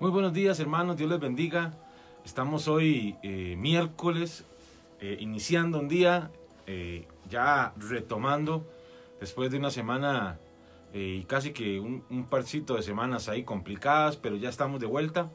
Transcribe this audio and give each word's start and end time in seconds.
Muy 0.00 0.10
buenos 0.10 0.32
días 0.32 0.58
hermanos, 0.58 0.96
Dios 0.96 1.10
les 1.10 1.20
bendiga. 1.20 1.74
Estamos 2.24 2.68
hoy 2.68 3.16
eh, 3.22 3.54
miércoles, 3.58 4.46
eh, 4.98 5.18
iniciando 5.20 5.78
un 5.78 5.88
día, 5.88 6.30
eh, 6.66 7.06
ya 7.28 7.74
retomando, 7.76 8.66
después 9.20 9.50
de 9.50 9.58
una 9.58 9.70
semana 9.70 10.40
y 10.94 11.24
casi 11.24 11.52
que 11.52 11.80
un, 11.80 12.02
un, 12.08 12.24
parcito 12.24 12.76
de 12.76 12.82
semanas 12.82 13.28
ahí 13.28 13.44
complicadas, 13.44 14.16
pero 14.16 14.36
ya 14.36 14.48
estamos 14.48 14.80
de 14.80 14.86
vuelta 14.86 15.30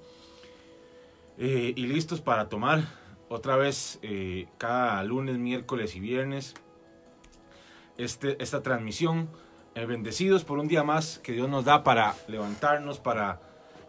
y 1.38 1.86
listos 1.86 2.20
para 2.20 2.50
tomar 2.50 2.86
otra 3.30 3.58
vez 3.58 4.00
cada 4.58 5.04
lunes, 5.04 5.38
miércoles 5.38 5.96
y 5.96 6.00
viernes 6.00 6.56
este, 7.98 8.42
esta 8.42 8.64
transmisión. 8.64 9.30
bendecidos 9.76 10.44
por 10.44 10.58
un 10.58 10.68
día 10.68 10.84
más 10.84 11.20
que 11.20 11.34
Dios 11.34 11.50
nos 11.50 11.66
da 11.66 11.84
para 11.84 12.16
levantarnos, 12.28 13.00
para 13.00 13.45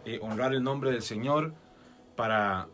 eh, 0.06 0.20
honrar 0.22 0.54
el 0.54 0.62
nombre 0.62 0.90
del 0.92 1.02
Señor, 1.02 1.52
para 2.14 2.68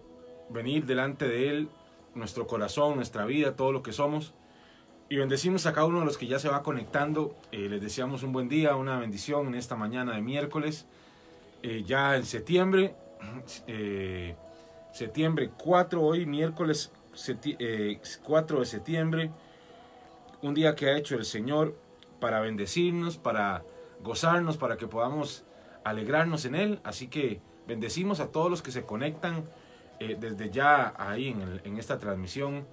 venir 0.50 0.84
delante 0.84 1.26
de 1.26 1.48
Él, 1.48 1.68
nuestro 2.14 2.46
corazón, 2.46 2.96
nuestra 2.96 3.24
vida, 3.24 3.56
todo 3.56 3.72
lo 3.72 3.82
que 3.82 3.92
somos. 3.92 4.34
Y 5.08 5.16
bendecimos 5.16 5.66
a 5.66 5.72
cada 5.72 5.86
uno 5.86 6.00
de 6.00 6.04
los 6.04 6.18
que 6.18 6.26
ya 6.26 6.38
se 6.38 6.48
va 6.48 6.62
conectando. 6.62 7.34
Eh, 7.50 7.68
les 7.68 7.80
deseamos 7.80 8.22
un 8.22 8.32
buen 8.32 8.48
día, 8.48 8.76
una 8.76 8.98
bendición 9.00 9.46
en 9.48 9.54
esta 9.54 9.76
mañana 9.76 10.14
de 10.14 10.20
miércoles. 10.20 10.86
Eh, 11.62 11.82
ya 11.86 12.16
en 12.16 12.24
septiembre, 12.24 12.94
septiembre 14.92 15.50
4, 15.56 16.02
hoy 16.02 16.26
miércoles 16.26 16.92
4 18.22 18.60
de 18.60 18.66
septiembre, 18.66 19.30
un 20.42 20.54
día 20.54 20.74
que 20.74 20.90
ha 20.90 20.96
hecho 20.96 21.16
el 21.16 21.24
Señor 21.24 21.76
para 22.20 22.40
bendecirnos, 22.40 23.16
para 23.16 23.64
gozarnos, 24.02 24.56
para 24.56 24.76
que 24.76 24.86
podamos 24.86 25.44
alegrarnos 25.84 26.44
en 26.44 26.54
Él. 26.54 26.80
Así 26.84 27.08
que 27.08 27.40
bendecimos 27.66 28.20
a 28.20 28.28
todos 28.28 28.50
los 28.50 28.62
que 28.62 28.70
se 28.72 28.82
conectan 28.82 29.44
eh, 30.00 30.16
desde 30.18 30.50
ya 30.50 30.94
ahí 30.96 31.28
en, 31.64 31.78
esta 31.78 31.98
transmisión. 31.98 32.66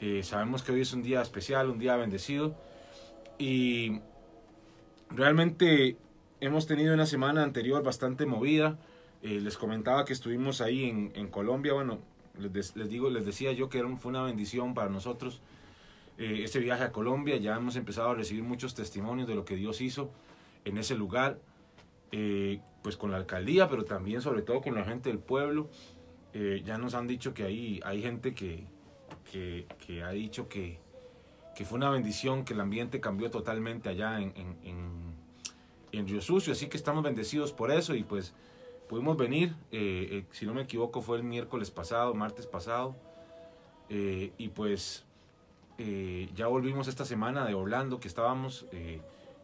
Eh, 0.00 0.22
sabemos 0.22 0.62
que 0.62 0.72
hoy 0.72 0.82
es 0.82 0.92
un 0.92 1.02
día 1.02 1.20
especial, 1.20 1.70
un 1.70 1.78
día 1.78 1.96
bendecido. 1.96 2.54
Y 3.38 4.00
realmente 5.10 5.96
hemos 6.40 6.66
tenido 6.66 6.94
una 6.94 7.06
semana 7.06 7.42
anterior 7.42 7.82
bastante 7.82 8.26
movida. 8.26 8.78
Eh, 9.22 9.40
les 9.40 9.56
comentaba 9.56 10.04
que 10.04 10.12
estuvimos 10.12 10.60
ahí 10.60 11.10
en, 11.14 11.28
Colombia. 11.28 11.72
Bueno, 11.72 11.98
les, 12.38 12.74
digo, 12.88 13.10
les 13.10 13.26
decía 13.26 13.50
yo 13.52 13.68
que 13.68 13.82
fue 13.96 14.10
una 14.10 14.22
bendición 14.22 14.74
para 14.74 14.88
nosotros 14.88 15.40
este 16.16 16.58
viaje 16.58 16.82
a 16.82 16.90
Colombia. 16.90 17.36
Ya 17.36 17.56
hemos 17.56 17.76
empezado 17.76 18.10
a 18.10 18.14
recibir 18.14 18.42
muchos 18.42 18.74
testimonios 18.74 19.28
de 19.28 19.36
lo 19.36 19.44
que 19.44 19.54
Dios 19.54 19.80
hizo 19.80 20.10
en 20.64 20.78
ese 20.78 20.96
lugar. 20.96 21.38
Eh, 22.12 22.60
pues 22.82 22.96
con 22.96 23.10
la 23.10 23.18
alcaldía, 23.18 23.68
pero 23.68 23.84
también 23.84 24.22
sobre 24.22 24.40
todo 24.42 24.62
con 24.62 24.74
la 24.74 24.84
gente 24.84 25.10
del 25.10 25.18
pueblo. 25.18 25.68
Eh, 26.32 26.62
ya 26.64 26.78
nos 26.78 26.94
han 26.94 27.06
dicho 27.06 27.34
que 27.34 27.44
hay, 27.44 27.80
hay 27.84 28.00
gente 28.00 28.34
que, 28.34 28.64
que, 29.30 30.02
ha 30.02 30.10
dicho 30.10 30.48
que, 30.48 30.78
que, 31.54 31.64
fue 31.64 31.76
una 31.76 31.90
bendición, 31.90 32.44
que 32.44 32.54
el 32.54 32.60
ambiente 32.60 33.00
cambió 33.00 33.30
totalmente 33.30 33.88
allá 33.88 34.20
en, 34.20 34.32
en, 34.36 35.16
en, 35.92 36.08
Río 36.08 36.20
Sucio, 36.20 36.52
así 36.52 36.68
que 36.68 36.76
estamos 36.76 37.02
bendecidos 37.02 37.52
por 37.52 37.70
eso 37.70 37.94
y 37.94 38.04
pues 38.04 38.32
pudimos 38.88 39.16
venir, 39.16 39.54
eh, 39.72 40.24
si 40.30 40.46
no 40.46 40.54
me 40.54 40.62
equivoco 40.62 41.02
fue 41.02 41.16
el 41.16 41.24
miércoles 41.24 41.70
pasado, 41.70 42.14
martes 42.14 42.46
pasado, 42.46 42.94
y 43.90 44.48
pues 44.48 45.04
ya 46.34 46.46
volvimos 46.46 46.88
esta 46.88 47.04
semana 47.04 47.44
de 47.44 47.54
Orlando 47.54 48.00
que 48.00 48.08
estábamos 48.08 48.66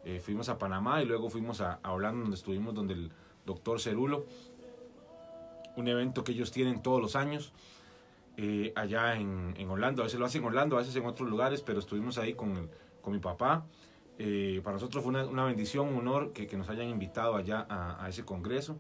eh, 0.05 0.21
fuimos 0.21 0.49
a 0.49 0.59
Panamá 0.59 1.03
y 1.03 1.07
luego 1.07 1.31
fuimos 1.31 1.61
a, 1.61 1.81
a, 1.83 1.93
Orlando 1.93 2.23
donde 2.23 2.37
estuvimos 2.37 2.75
donde 2.75 2.95
el 2.95 3.11
doctor 3.47 3.81
Cerulo, 3.81 4.27
un 5.77 5.89
evento 5.89 6.25
que 6.25 6.33
ellos 6.33 6.53
tienen 6.53 6.83
todos 6.83 7.01
los 7.01 7.17
años. 7.17 7.53
Eh, 8.37 8.73
allá 8.77 9.17
en, 9.17 9.55
en, 9.57 9.71
Orlando, 9.71 10.03
a 10.03 10.05
veces 10.05 10.19
lo 10.19 10.27
hacen 10.27 10.43
en 10.43 10.49
Orlando, 10.49 10.77
a 10.77 10.81
veces 10.81 10.95
en 10.97 11.07
otros 11.07 11.29
lugares, 11.29 11.63
pero 11.63 11.79
estuvimos 11.79 12.19
ahí 12.19 12.35
con, 12.35 12.69
con 13.01 13.13
mi 13.13 13.19
papá. 13.19 13.65
Eh, 14.19 14.61
para 14.63 14.75
nosotros 14.75 15.03
fue 15.03 15.11
una, 15.11 15.25
una, 15.25 15.45
bendición, 15.45 15.89
un 15.89 15.99
honor 15.99 16.33
que, 16.33 16.47
que, 16.47 16.57
nos 16.57 16.69
hayan 16.69 16.89
invitado 16.89 17.37
allá 17.37 17.67
a, 17.69 18.05
a 18.05 18.09
ese 18.09 18.25
congreso. 18.25 18.79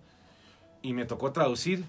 Y 0.82 0.92
me 0.92 1.06
tocó 1.06 1.32
traducir 1.32 1.82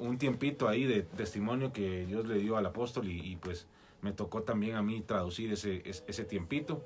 un 0.00 0.18
tiempito 0.18 0.66
ahí 0.66 0.84
de 0.84 1.02
testimonio 1.02 1.72
que 1.72 2.04
Dios 2.04 2.26
le 2.26 2.34
dio 2.38 2.56
al 2.56 2.66
apóstol 2.66 3.06
y, 3.06 3.20
y 3.20 3.36
pues 3.36 3.68
me 4.02 4.12
tocó 4.12 4.42
también 4.42 4.74
a 4.74 4.82
mí 4.82 5.00
traducir 5.02 5.52
ese, 5.52 5.88
ese, 5.88 6.02
ese 6.08 6.24
tiempito. 6.24 6.82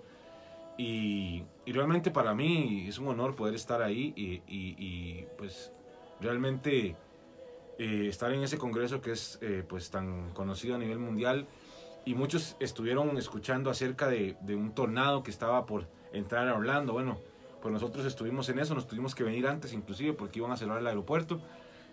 Y, 0.77 1.45
realmente 1.67 2.11
para 2.11 2.35
mí 2.35 2.87
es 2.89 2.99
un 2.99 3.09
honor 3.09 3.35
poder 3.35 3.55
estar 3.55 3.83
ahí 3.83 4.13
y, 4.17 5.23
pues 5.37 5.73
realmente 6.21 6.97
eh, 7.79 8.07
estar 8.09 8.33
en 8.33 8.43
ese 8.43 8.59
congreso 8.59 9.01
que 9.01 9.13
es 9.13 9.39
eh, 9.43 9.65
pues 9.69 9.91
tan 9.91 10.31
conocido 10.31 10.77
a 10.77 10.79
nivel 10.79 10.99
mundial 10.99 11.47
y 12.05 12.15
muchos 12.15 12.57
estuvieron 12.61 13.17
escuchando 13.19 13.71
acerca 13.71 14.09
de, 14.09 14.37
un 14.49 14.75
tornado 14.75 15.23
que 15.23 15.31
estaba 15.31 15.67
por 15.67 15.89
entrar 16.13 16.49
a 16.49 16.55
Orlando. 16.55 16.93
Bueno, 16.93 17.19
pues 17.63 17.73
nosotros 17.73 18.05
estuvimos 18.05 18.49
en 18.49 18.59
eso, 18.59 18.75
nos 18.75 18.87
tuvimos 18.87 19.15
que 19.15 19.25
venir 19.25 19.47
antes 19.47 19.73
inclusive 19.73 20.13
porque 20.13 20.39
iban 20.39 20.53
a 20.53 20.57
cerrar 20.57 20.79
el 20.79 20.87
aeropuerto, 20.87 21.41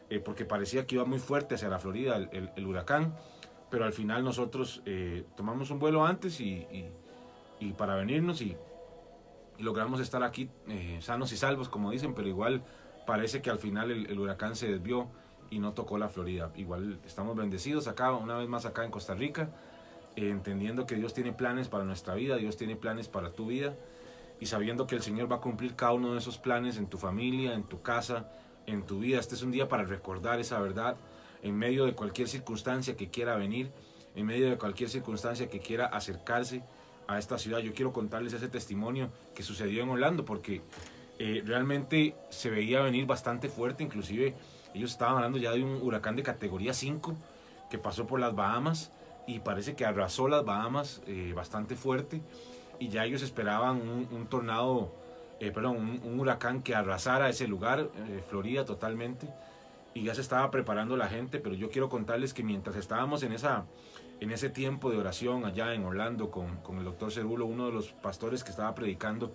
eh, 0.09 0.19
porque 0.19 0.43
parecía 0.43 0.85
que 0.85 0.95
iba 0.95 1.05
muy 1.05 1.19
fuerte 1.19 1.55
hacia 1.55 1.69
la 1.69 1.79
Florida 1.79 2.17
el, 2.17 2.65
huracán, 2.65 3.15
pero 3.69 3.85
al 3.85 3.93
final 3.93 4.23
nosotros 4.23 4.83
tomamos 5.37 5.71
un 5.71 5.79
vuelo 5.79 6.05
antes 6.05 6.41
y 6.41 6.67
para 7.77 7.95
venirnos 7.95 8.41
y 8.41 8.57
logramos 9.61 9.99
estar 9.99 10.23
aquí 10.23 10.49
eh, 10.67 10.99
sanos 11.01 11.31
y 11.31 11.37
salvos, 11.37 11.69
como 11.69 11.91
dicen, 11.91 12.13
pero 12.13 12.27
igual 12.27 12.63
parece 13.05 13.41
que 13.41 13.49
al 13.49 13.59
final 13.59 13.91
el, 13.91 14.19
huracán 14.19 14.55
se 14.55 14.67
desvió 14.71 15.07
y 15.49 15.59
no 15.59 15.73
tocó 15.73 15.97
la 15.97 16.09
Florida. 16.09 16.51
Igual 16.55 16.99
estamos 17.05 17.35
bendecidos 17.35 17.87
acá, 17.87 18.11
una 18.13 18.37
vez 18.37 18.47
más 18.47 18.65
acá 18.65 18.85
en 18.85 18.91
Costa 18.91 19.15
Rica, 19.15 19.49
eh, 20.15 20.29
entendiendo 20.29 20.85
que 20.85 20.95
Dios 20.95 21.13
tiene 21.13 21.33
planes 21.33 21.67
para 21.67 21.83
nuestra 21.83 22.15
vida, 22.15 22.37
Dios 22.37 22.57
tiene 22.57 22.75
planes 22.75 23.07
para 23.07 23.31
tu 23.31 23.47
vida 23.47 23.75
y 24.39 24.47
sabiendo 24.47 24.87
que 24.87 24.95
el 24.95 25.01
Señor 25.01 25.31
va 25.31 25.37
a 25.37 25.41
cumplir 25.41 25.75
cada 25.75 25.93
uno 25.93 26.13
de 26.13 26.19
esos 26.19 26.37
planes 26.37 26.77
en 26.77 26.87
tu 26.87 26.97
familia, 26.97 27.53
en 27.53 27.63
tu 27.63 27.81
casa, 27.81 28.31
en 28.65 28.85
tu 28.85 28.99
vida. 28.99 29.19
Este 29.19 29.35
es 29.35 29.43
un 29.43 29.51
día 29.51 29.67
para 29.67 29.83
recordar 29.83 30.39
esa 30.39 30.59
verdad 30.59 30.97
en 31.43 31.57
medio 31.57 31.85
de 31.85 31.93
cualquier 31.93 32.27
circunstancia 32.27 32.95
que 32.95 33.09
quiera 33.09 33.35
venir, 33.35 33.71
en 34.15 34.25
medio 34.25 34.49
de 34.49 34.57
cualquier 34.57 34.89
circunstancia 34.89 35.49
que 35.49 35.59
quiera 35.59 35.85
acercarse 35.85 36.63
a 37.11 37.19
esta 37.19 37.37
ciudad. 37.37 37.59
Yo 37.59 37.73
quiero 37.73 37.93
contarles 37.93 38.33
ese 38.33 38.47
testimonio 38.47 39.09
que 39.35 39.43
sucedió 39.43 39.83
en 39.83 39.89
Orlando 39.89 40.25
porque 40.25 40.61
eh, 41.19 41.43
realmente 41.45 42.15
se 42.29 42.49
veía 42.49 42.81
venir 42.81 43.05
bastante 43.05 43.49
fuerte, 43.49 43.83
inclusive 43.83 44.33
ellos 44.73 44.91
estaban 44.91 45.15
hablando 45.15 45.37
ya 45.37 45.51
de 45.51 45.63
un 45.63 45.81
huracán 45.81 46.15
de 46.15 46.23
categoría 46.23 46.73
5 46.73 47.15
que 47.69 47.77
pasó 47.77 48.07
por 48.07 48.19
las 48.19 48.35
Bahamas 48.35 48.91
y 49.27 49.39
parece 49.39 49.75
que 49.75 49.85
arrasó 49.85 50.27
las 50.27 50.43
Bahamas 50.45 51.01
eh, 51.07 51.33
bastante 51.35 51.75
fuerte. 51.75 52.21
Y 52.79 52.89
ya 52.89 53.05
ellos 53.05 53.21
esperaban 53.21 53.79
un, 54.11 54.25
tornado, 54.25 54.91
eh, 55.39 55.51
perdón, 55.51 55.77
un, 55.77 56.01
un, 56.03 56.19
huracán 56.19 56.63
que 56.63 56.73
arrasara 56.73 57.29
ese 57.29 57.47
lugar, 57.47 57.91
Florida 58.27 58.65
totalmente, 58.65 59.27
y 59.93 60.03
ya 60.03 60.15
se 60.15 60.21
estaba 60.21 60.49
preparando 60.49 60.97
la 60.97 61.07
gente, 61.07 61.39
pero 61.39 61.53
yo 61.53 61.69
quiero 61.69 61.89
contarles 61.89 62.33
que 62.33 62.41
mientras 62.41 62.75
estábamos 62.75 63.21
en 63.21 63.33
esa 63.33 63.65
en 64.21 64.29
ese 64.29 64.49
tiempo 64.49 64.91
de 64.91 64.99
oración 64.99 65.45
allá 65.45 65.73
en 65.73 65.83
Orlando 65.83 66.29
con, 66.29 66.57
con 66.57 66.77
el 66.77 66.85
doctor 66.85 67.11
Cerulo, 67.11 67.47
uno 67.47 67.65
de 67.65 67.71
los 67.73 67.91
pastores 67.91 68.43
que 68.43 68.51
estaba 68.51 68.73
predicando, 68.75 69.33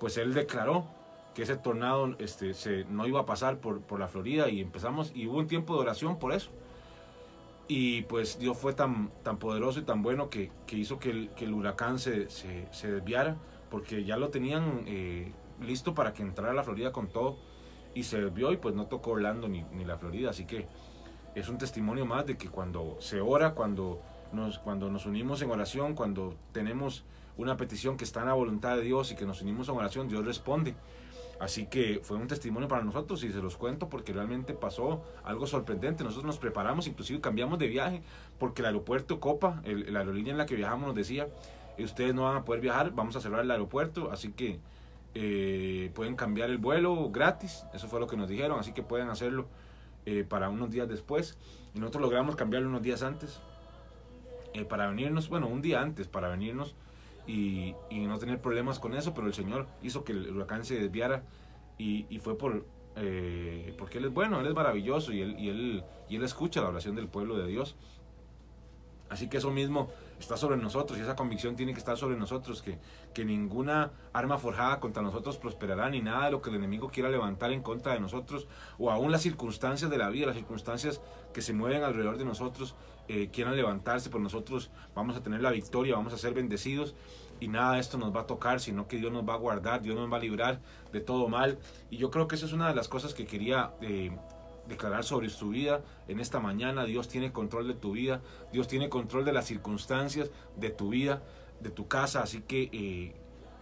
pues 0.00 0.16
él 0.16 0.32
declaró 0.32 0.86
que 1.34 1.42
ese 1.42 1.56
tornado 1.56 2.16
este, 2.18 2.54
se, 2.54 2.84
no 2.86 3.06
iba 3.06 3.20
a 3.20 3.26
pasar 3.26 3.58
por, 3.58 3.82
por 3.82 4.00
la 4.00 4.08
Florida 4.08 4.48
y 4.48 4.60
empezamos, 4.60 5.12
y 5.14 5.26
hubo 5.26 5.38
un 5.38 5.46
tiempo 5.46 5.74
de 5.74 5.80
oración 5.80 6.18
por 6.18 6.32
eso. 6.32 6.50
Y 7.68 8.02
pues 8.02 8.38
Dios 8.38 8.56
fue 8.56 8.72
tan, 8.72 9.10
tan 9.22 9.38
poderoso 9.38 9.80
y 9.80 9.82
tan 9.82 10.02
bueno 10.02 10.30
que, 10.30 10.50
que 10.66 10.76
hizo 10.76 10.98
que 10.98 11.28
el, 11.36 11.54
huracán 11.54 11.98
se, 11.98 12.30
se, 12.30 12.66
se, 12.72 12.90
desviara, 12.90 13.36
porque 13.70 14.04
ya 14.04 14.16
lo 14.16 14.30
tenían 14.30 14.84
eh, 14.86 15.30
listo 15.60 15.94
para 15.94 16.14
que 16.14 16.22
entrara 16.22 16.52
a 16.52 16.54
la 16.54 16.64
Florida 16.64 16.90
con 16.90 17.08
todo, 17.08 17.36
y 17.94 18.04
se 18.04 18.18
desvió 18.18 18.50
y 18.50 18.56
pues 18.56 18.74
no 18.74 18.86
tocó 18.86 19.10
Orlando 19.10 19.46
ni, 19.46 19.62
ni 19.72 19.84
la 19.84 19.98
Florida, 19.98 20.30
así 20.30 20.46
que 20.46 20.66
es 21.34 21.50
un 21.50 21.58
testimonio 21.58 22.06
más 22.06 22.26
de 22.26 22.38
que 22.38 22.48
cuando 22.48 22.96
se 23.00 23.20
ora, 23.20 23.54
cuando 23.54 24.00
cuando 24.62 24.90
nos 24.90 25.06
unimos 25.06 25.42
en 25.42 25.50
oración, 25.50 25.94
cuando 25.94 26.34
tenemos 26.52 27.04
una 27.36 27.56
petición 27.56 27.96
que 27.96 28.04
está 28.04 28.20
en 28.20 28.26
la 28.26 28.34
voluntad 28.34 28.76
de 28.76 28.82
Dios 28.82 29.12
y 29.12 29.14
que 29.14 29.26
nos 29.26 29.42
unimos 29.42 29.68
en 29.68 29.76
oración, 29.76 30.08
Dios 30.08 30.24
responde. 30.24 30.74
Así 31.40 31.66
que 31.66 32.00
fue 32.04 32.16
un 32.16 32.28
testimonio 32.28 32.68
para 32.68 32.84
nosotros 32.84 33.24
y 33.24 33.32
se 33.32 33.42
los 33.42 33.56
cuento 33.56 33.88
porque 33.88 34.12
realmente 34.12 34.54
pasó 34.54 35.02
algo 35.24 35.46
sorprendente. 35.46 36.04
Nosotros 36.04 36.24
nos 36.24 36.38
preparamos, 36.38 36.86
inclusive 36.86 37.20
cambiamos 37.20 37.58
de 37.58 37.66
viaje 37.66 38.02
porque 38.38 38.62
el 38.62 38.66
aeropuerto 38.66 39.18
Copa, 39.18 39.60
la 39.64 39.98
aerolínea 40.00 40.32
en 40.32 40.38
la 40.38 40.46
que 40.46 40.54
viajamos 40.54 40.86
nos 40.86 40.94
decía, 40.94 41.28
eh, 41.76 41.84
ustedes 41.84 42.14
no 42.14 42.22
van 42.22 42.36
a 42.36 42.44
poder 42.44 42.60
viajar, 42.60 42.92
vamos 42.92 43.16
a 43.16 43.20
cerrar 43.20 43.40
el 43.40 43.50
aeropuerto, 43.50 44.12
así 44.12 44.30
que 44.30 44.60
eh, 45.14 45.90
pueden 45.94 46.14
cambiar 46.14 46.48
el 46.48 46.58
vuelo 46.58 47.10
gratis. 47.10 47.64
Eso 47.74 47.88
fue 47.88 47.98
lo 47.98 48.06
que 48.06 48.16
nos 48.16 48.28
dijeron, 48.28 48.60
así 48.60 48.72
que 48.72 48.82
pueden 48.82 49.08
hacerlo 49.08 49.46
eh, 50.06 50.24
para 50.28 50.48
unos 50.48 50.70
días 50.70 50.88
después. 50.88 51.36
Y 51.74 51.80
nosotros 51.80 52.02
logramos 52.02 52.36
cambiarlo 52.36 52.68
unos 52.68 52.82
días 52.82 53.02
antes 53.02 53.40
eh, 54.54 54.64
para 54.64 54.86
venirnos, 54.88 55.28
bueno, 55.28 55.46
un 55.46 55.62
día 55.62 55.80
antes 55.80 56.08
para 56.08 56.28
venirnos 56.28 56.74
y, 57.26 57.74
y, 57.90 58.00
no 58.00 58.18
tener 58.18 58.40
problemas 58.40 58.78
con 58.78 58.94
eso, 58.94 59.14
pero 59.14 59.26
el 59.26 59.34
Señor 59.34 59.66
hizo 59.82 60.04
que 60.04 60.12
el 60.12 60.34
huracán 60.34 60.64
se 60.64 60.74
desviara 60.74 61.22
y, 61.78 62.06
y, 62.10 62.18
fue 62.18 62.36
por, 62.36 62.66
eh, 62.96 63.74
porque 63.78 63.98
Él 63.98 64.06
es 64.06 64.12
bueno, 64.12 64.40
Él 64.40 64.46
es 64.46 64.54
maravilloso 64.54 65.12
y 65.12 65.22
él, 65.22 65.36
y, 65.38 65.48
él, 65.48 65.84
y 66.08 66.16
él 66.16 66.22
escucha 66.22 66.60
la 66.60 66.68
oración 66.68 66.96
del 66.96 67.08
pueblo 67.08 67.36
de 67.36 67.46
Dios. 67.46 67.76
Así 69.08 69.28
que 69.28 69.36
eso 69.38 69.50
mismo 69.50 69.90
está 70.22 70.36
sobre 70.36 70.56
nosotros 70.56 70.98
y 70.98 71.02
esa 71.02 71.14
convicción 71.14 71.56
tiene 71.56 71.72
que 71.72 71.78
estar 71.78 71.96
sobre 71.96 72.16
nosotros, 72.16 72.62
que, 72.62 72.78
que 73.12 73.24
ninguna 73.24 73.90
arma 74.12 74.38
forjada 74.38 74.80
contra 74.80 75.02
nosotros 75.02 75.36
prosperará, 75.36 75.90
ni 75.90 76.00
nada 76.00 76.26
de 76.26 76.30
lo 76.32 76.42
que 76.42 76.50
el 76.50 76.56
enemigo 76.56 76.90
quiera 76.90 77.10
levantar 77.10 77.52
en 77.52 77.62
contra 77.62 77.92
de 77.92 78.00
nosotros, 78.00 78.46
o 78.78 78.90
aún 78.90 79.12
las 79.12 79.22
circunstancias 79.22 79.90
de 79.90 79.98
la 79.98 80.08
vida, 80.08 80.26
las 80.26 80.36
circunstancias 80.36 81.00
que 81.32 81.42
se 81.42 81.52
mueven 81.52 81.82
alrededor 81.82 82.18
de 82.18 82.24
nosotros, 82.24 82.74
eh, 83.08 83.30
quieran 83.32 83.56
levantarse 83.56 84.10
por 84.10 84.20
nosotros, 84.20 84.70
vamos 84.94 85.16
a 85.16 85.22
tener 85.22 85.42
la 85.42 85.50
victoria, 85.50 85.96
vamos 85.96 86.12
a 86.12 86.18
ser 86.18 86.34
bendecidos 86.34 86.94
y 87.42 87.48
nada 87.48 87.74
de 87.74 87.80
esto 87.80 87.98
nos 87.98 88.14
va 88.14 88.20
a 88.20 88.26
tocar, 88.26 88.60
sino 88.60 88.86
que 88.86 88.98
Dios 88.98 89.10
nos 89.10 89.28
va 89.28 89.34
a 89.34 89.36
guardar, 89.36 89.82
Dios 89.82 89.96
nos 89.96 90.10
va 90.10 90.18
a 90.18 90.20
librar 90.20 90.60
de 90.92 91.00
todo 91.00 91.26
mal. 91.26 91.58
Y 91.90 91.96
yo 91.96 92.08
creo 92.12 92.28
que 92.28 92.36
esa 92.36 92.46
es 92.46 92.52
una 92.52 92.68
de 92.68 92.74
las 92.76 92.86
cosas 92.86 93.14
que 93.14 93.26
quería 93.26 93.72
eh, 93.80 94.16
declarar 94.66 95.04
sobre 95.04 95.28
su 95.30 95.50
vida 95.50 95.82
en 96.08 96.20
esta 96.20 96.40
mañana. 96.40 96.84
Dios 96.84 97.08
tiene 97.08 97.32
control 97.32 97.68
de 97.68 97.74
tu 97.74 97.92
vida, 97.92 98.20
Dios 98.52 98.68
tiene 98.68 98.88
control 98.88 99.24
de 99.24 99.32
las 99.32 99.46
circunstancias 99.46 100.30
de 100.56 100.70
tu 100.70 100.90
vida, 100.90 101.22
de 101.60 101.70
tu 101.70 101.88
casa. 101.88 102.22
Así 102.22 102.42
que 102.42 102.70
eh, 102.72 103.14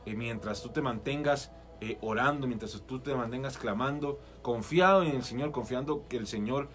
eh, 0.06 0.14
mientras 0.14 0.62
tú 0.62 0.70
te 0.70 0.82
mantengas 0.82 1.52
eh, 1.80 1.98
orando, 2.02 2.46
mientras 2.46 2.72
tú 2.86 3.00
te 3.00 3.14
mantengas 3.14 3.58
clamando, 3.58 4.20
confiado 4.42 5.02
en 5.02 5.16
el 5.16 5.22
Señor, 5.22 5.50
confiando 5.52 6.06
que 6.08 6.16
el 6.16 6.26
Señor 6.26 6.68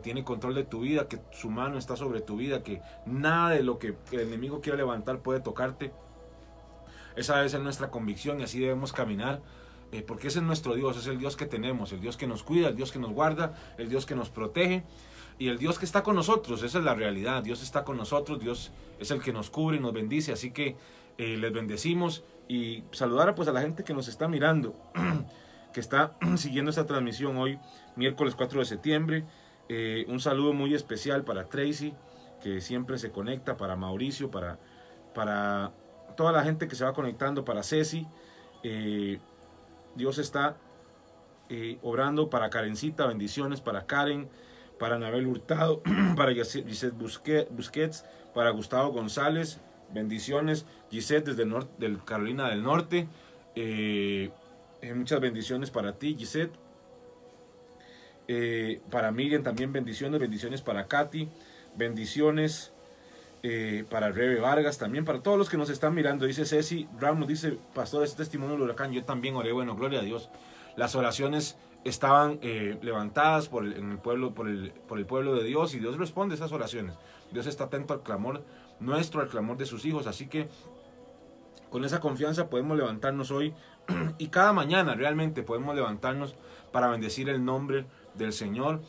tiene 0.00 0.22
control 0.22 0.54
de 0.54 0.62
tu 0.62 0.82
vida, 0.82 1.08
que 1.08 1.18
su 1.32 1.50
mano 1.50 1.76
está 1.76 1.96
sobre 1.96 2.20
tu 2.20 2.36
vida, 2.36 2.62
que 2.62 2.80
nada 3.04 3.50
de 3.50 3.64
lo 3.64 3.80
que 3.80 3.96
el 4.12 4.20
enemigo 4.20 4.60
quiera 4.60 4.78
levantar 4.78 5.22
puede 5.22 5.40
tocarte. 5.40 5.92
Esa 7.16 7.34
debe 7.34 7.48
ser 7.48 7.62
nuestra 7.62 7.90
convicción 7.90 8.38
y 8.38 8.44
así 8.44 8.60
debemos 8.60 8.92
caminar 8.92 9.42
eh, 9.92 10.02
porque 10.02 10.28
ese 10.28 10.38
es 10.38 10.44
nuestro 10.44 10.74
Dios, 10.74 10.96
es 10.96 11.06
el 11.06 11.18
Dios 11.18 11.36
que 11.36 11.44
tenemos, 11.44 11.92
el 11.92 12.00
Dios 12.00 12.16
que 12.16 12.26
nos 12.26 12.42
cuida, 12.42 12.68
el 12.68 12.76
Dios 12.76 12.90
que 12.92 12.98
nos 12.98 13.12
guarda, 13.12 13.54
el 13.76 13.90
Dios 13.90 14.06
que 14.06 14.14
nos 14.14 14.30
protege 14.30 14.84
y 15.38 15.48
el 15.48 15.58
Dios 15.58 15.78
que 15.78 15.84
está 15.84 16.02
con 16.02 16.16
nosotros, 16.16 16.62
esa 16.62 16.78
es 16.78 16.84
la 16.84 16.94
realidad, 16.94 17.42
Dios 17.42 17.62
está 17.62 17.84
con 17.84 17.98
nosotros, 17.98 18.40
Dios 18.40 18.72
es 18.98 19.10
el 19.10 19.20
que 19.22 19.34
nos 19.34 19.50
cubre 19.50 19.76
y 19.76 19.80
nos 19.80 19.92
bendice, 19.92 20.32
así 20.32 20.50
que 20.50 20.76
eh, 21.18 21.36
les 21.36 21.52
bendecimos 21.52 22.24
y 22.48 22.84
saludar 22.92 23.34
pues 23.34 23.48
a 23.48 23.52
la 23.52 23.60
gente 23.60 23.84
que 23.84 23.92
nos 23.92 24.08
está 24.08 24.28
mirando, 24.28 24.74
que 25.74 25.80
está 25.80 26.16
siguiendo 26.36 26.70
esta 26.70 26.86
transmisión 26.86 27.36
hoy, 27.36 27.58
miércoles 27.94 28.34
4 28.34 28.60
de 28.60 28.64
septiembre, 28.64 29.24
eh, 29.68 30.06
un 30.08 30.20
saludo 30.20 30.54
muy 30.54 30.74
especial 30.74 31.22
para 31.22 31.50
Tracy, 31.50 31.92
que 32.42 32.62
siempre 32.62 32.98
se 32.98 33.10
conecta, 33.10 33.58
para 33.58 33.76
Mauricio, 33.76 34.30
para, 34.30 34.58
para 35.14 35.72
toda 36.16 36.32
la 36.32 36.42
gente 36.44 36.66
que 36.66 36.76
se 36.76 36.84
va 36.84 36.94
conectando, 36.94 37.44
para 37.44 37.62
Ceci, 37.62 38.06
Dios 39.94 40.18
está 40.18 40.56
eh, 41.48 41.78
obrando 41.82 42.30
para 42.30 42.50
Karencita, 42.50 43.06
bendiciones 43.06 43.60
para 43.60 43.86
Karen, 43.86 44.28
para 44.78 44.96
Anabel 44.96 45.26
Hurtado, 45.26 45.82
para 46.16 46.32
Gisette 46.32 46.94
Busquets, 47.50 48.04
para 48.34 48.50
Gustavo 48.50 48.90
González, 48.92 49.60
bendiciones, 49.92 50.66
Gisette 50.90 51.26
desde 51.26 51.42
el 51.42 51.66
del 51.78 52.02
Carolina 52.04 52.48
del 52.48 52.62
Norte, 52.62 53.08
eh, 53.54 54.30
eh, 54.80 54.94
muchas 54.94 55.20
bendiciones 55.20 55.70
para 55.70 55.98
ti, 55.98 56.16
Gisette. 56.18 56.54
para 58.90 59.12
Miriam 59.12 59.42
también 59.42 59.72
bendiciones, 59.72 60.18
bendiciones 60.18 60.62
para 60.62 60.86
Katy, 60.86 61.28
bendiciones 61.76 62.71
eh, 63.42 63.84
para 63.90 64.10
Rebe 64.10 64.40
Vargas, 64.40 64.78
también 64.78 65.04
para 65.04 65.20
todos 65.20 65.36
los 65.36 65.48
que 65.48 65.56
nos 65.56 65.70
están 65.70 65.94
mirando. 65.94 66.26
Dice 66.26 66.44
Ceci 66.44 66.88
Ramos, 66.98 67.26
dice, 67.26 67.58
pastor, 67.74 68.04
este 68.04 68.18
testimonio 68.18 68.54
del 68.54 68.62
huracán, 68.62 68.92
yo 68.92 69.04
también 69.04 69.34
oré, 69.36 69.52
bueno, 69.52 69.74
gloria 69.74 70.00
a 70.00 70.02
Dios. 70.02 70.30
Las 70.76 70.94
oraciones 70.94 71.56
estaban 71.84 72.38
eh, 72.42 72.78
levantadas 72.82 73.48
por 73.48 73.64
el, 73.64 73.72
el 73.72 73.98
pueblo, 73.98 74.34
por 74.34 74.48
el, 74.48 74.72
por 74.86 74.98
el 74.98 75.06
pueblo 75.06 75.34
de 75.34 75.44
Dios 75.44 75.74
y 75.74 75.80
Dios 75.80 75.98
responde 75.98 76.34
esas 76.34 76.52
oraciones. 76.52 76.94
Dios 77.32 77.46
está 77.46 77.64
atento 77.64 77.94
al 77.94 78.02
clamor 78.02 78.44
nuestro, 78.78 79.20
al 79.20 79.28
clamor 79.28 79.56
de 79.56 79.66
sus 79.66 79.84
hijos, 79.84 80.06
así 80.06 80.28
que 80.28 80.48
con 81.70 81.84
esa 81.84 82.00
confianza 82.00 82.50
podemos 82.50 82.76
levantarnos 82.76 83.30
hoy 83.30 83.54
y 84.18 84.28
cada 84.28 84.52
mañana 84.52 84.94
realmente 84.94 85.42
podemos 85.42 85.74
levantarnos 85.74 86.34
para 86.70 86.88
bendecir 86.88 87.28
el 87.28 87.44
nombre 87.44 87.86
del 88.14 88.32
Señor, 88.32 88.80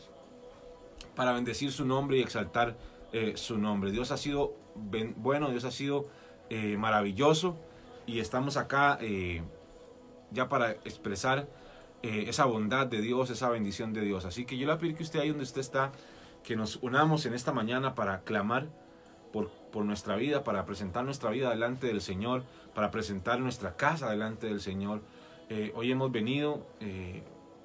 para 1.16 1.32
bendecir 1.32 1.72
su 1.72 1.84
nombre 1.84 2.18
y 2.18 2.22
exaltar 2.22 2.76
eh, 3.16 3.36
su 3.36 3.58
nombre. 3.58 3.92
Dios 3.92 4.10
ha 4.10 4.16
sido 4.16 4.56
bueno, 4.74 5.50
Dios 5.50 5.62
ha 5.62 5.70
sido 5.70 6.08
eh, 6.50 6.76
maravilloso 6.76 7.56
y 8.06 8.18
estamos 8.18 8.56
acá 8.56 8.98
eh, 9.00 9.40
ya 10.32 10.48
para 10.48 10.72
expresar 10.72 11.46
esa 12.02 12.44
bondad 12.44 12.88
de 12.88 13.00
Dios, 13.00 13.30
esa 13.30 13.48
bendición 13.50 13.92
de 13.92 14.00
Dios. 14.00 14.24
Así 14.24 14.44
que 14.44 14.58
yo 14.58 14.66
le 14.66 14.76
pido 14.78 14.96
que 14.96 15.04
usted 15.04 15.20
ahí 15.20 15.28
donde 15.28 15.44
usted 15.44 15.60
está, 15.60 15.92
que 16.42 16.56
nos 16.56 16.76
unamos 16.82 17.24
en 17.24 17.34
esta 17.34 17.52
mañana 17.52 17.94
para 17.94 18.22
clamar 18.24 18.66
por, 19.32 19.48
por 19.70 19.84
nuestra 19.84 20.16
vida, 20.16 20.42
para 20.42 20.66
presentar 20.66 21.04
nuestra 21.04 21.30
vida 21.30 21.50
delante 21.50 21.86
del 21.86 22.00
Señor, 22.00 22.42
para 22.74 22.90
presentar 22.90 23.38
nuestra 23.38 23.76
casa 23.76 24.10
delante 24.10 24.48
del 24.48 24.60
Señor. 24.60 25.02
hoy 25.74 25.92
hemos 25.92 26.10
venido, 26.10 26.66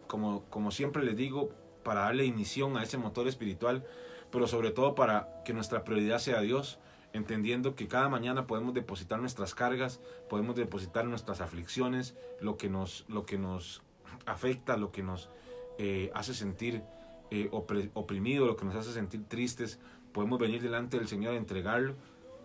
como, 0.05 0.43
como 0.51 0.69
siempre 0.69 1.03
les 1.03 1.17
digo, 1.17 1.49
para 1.83 2.01
darle 2.01 2.23
inición 2.23 2.77
a 2.77 2.83
ese 2.83 2.99
motor 2.99 3.27
espiritual 3.27 3.83
pero 4.31 4.47
sobre 4.47 4.71
todo 4.71 4.95
para 4.95 5.41
que 5.43 5.53
nuestra 5.53 5.83
prioridad 5.83 6.19
sea 6.19 6.41
Dios, 6.41 6.79
entendiendo 7.13 7.75
que 7.75 7.87
cada 7.87 8.09
mañana 8.09 8.47
podemos 8.47 8.73
depositar 8.73 9.19
nuestras 9.19 9.55
cargas, 9.55 9.99
podemos 10.29 10.55
depositar 10.55 11.05
nuestras 11.05 11.41
aflicciones, 11.41 12.15
lo 12.39 12.57
que 12.57 12.69
nos, 12.69 13.05
lo 13.07 13.25
que 13.25 13.37
nos 13.37 13.81
afecta, 14.25 14.77
lo 14.77 14.91
que 14.91 15.03
nos 15.03 15.29
eh, 15.77 16.11
hace 16.13 16.33
sentir 16.33 16.83
eh, 17.31 17.49
oprimido, 17.51 18.45
lo 18.45 18.55
que 18.55 18.65
nos 18.65 18.75
hace 18.75 18.91
sentir 18.91 19.23
tristes, 19.27 19.79
podemos 20.13 20.39
venir 20.39 20.61
delante 20.61 20.97
del 20.97 21.07
Señor 21.07 21.33
entregarlo 21.33 21.95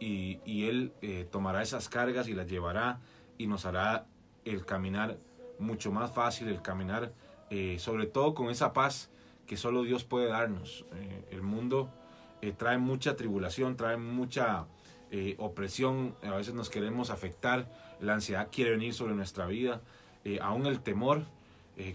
y, 0.01 0.41
y 0.45 0.69
Él 0.69 0.93
eh, 1.03 1.27
tomará 1.31 1.63
esas 1.63 1.89
cargas 1.89 2.29
y 2.29 2.35
las 2.35 2.47
llevará 2.47 3.01
y 3.37 3.47
nos 3.47 3.67
hará 3.67 4.07
el 4.45 4.65
caminar 4.65 5.19
mucho 5.59 5.93
más 5.93 6.13
fácil, 6.13 6.49
el 6.49 6.63
caminar 6.63 7.13
sobre 7.79 8.07
todo 8.07 8.35
con 8.35 8.51
esa 8.51 8.73
paz 8.73 9.11
que 9.47 9.57
solo 9.57 9.83
Dios 9.83 10.05
puede 10.05 10.29
darnos. 10.29 10.85
Eh, 10.95 11.25
el 11.31 11.43
mundo 11.43 11.91
eh, 12.43 12.53
trae 12.53 12.79
mucha 12.79 13.17
tribulación, 13.17 13.77
trae 13.77 13.97
mucha 13.97 14.67
eh, 15.11 15.35
opresión, 15.39 16.15
a 16.23 16.35
veces 16.35 16.55
nos 16.55 16.71
queremos 16.71 17.11
afectar, 17.11 17.71
la 18.01 18.15
ansiedad 18.15 18.49
quiere 18.51 18.73
venir 18.73 18.95
sobre 18.95 19.15
nuestra 19.15 19.47
vida, 19.47 19.81
aún 20.41 20.65
el 20.65 20.81
temor 20.81 21.27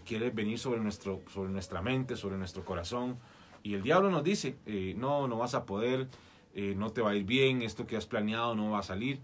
quiere 0.06 0.30
venir 0.30 0.60
sobre, 0.60 0.80
nuestro, 0.82 1.22
sobre 1.34 1.50
nuestra 1.50 1.82
mente, 1.82 2.16
sobre 2.16 2.38
nuestro 2.38 2.64
corazón. 2.64 3.18
Y 3.64 3.74
el 3.74 3.82
diablo 3.82 4.12
nos 4.12 4.24
dice, 4.24 4.56
no, 4.96 5.28
no 5.28 5.40
vas 5.40 5.56
a 5.56 5.66
poder, 5.66 6.08
no 6.54 6.92
te 6.92 7.02
va 7.02 7.10
a 7.12 7.16
ir 7.16 7.24
bien, 7.24 7.64
esto 7.64 7.88
que 7.88 7.98
has 7.98 8.06
planeado 8.06 8.54
no 8.54 8.70
va 8.70 8.80
a 8.80 8.84
salir. 8.84 9.20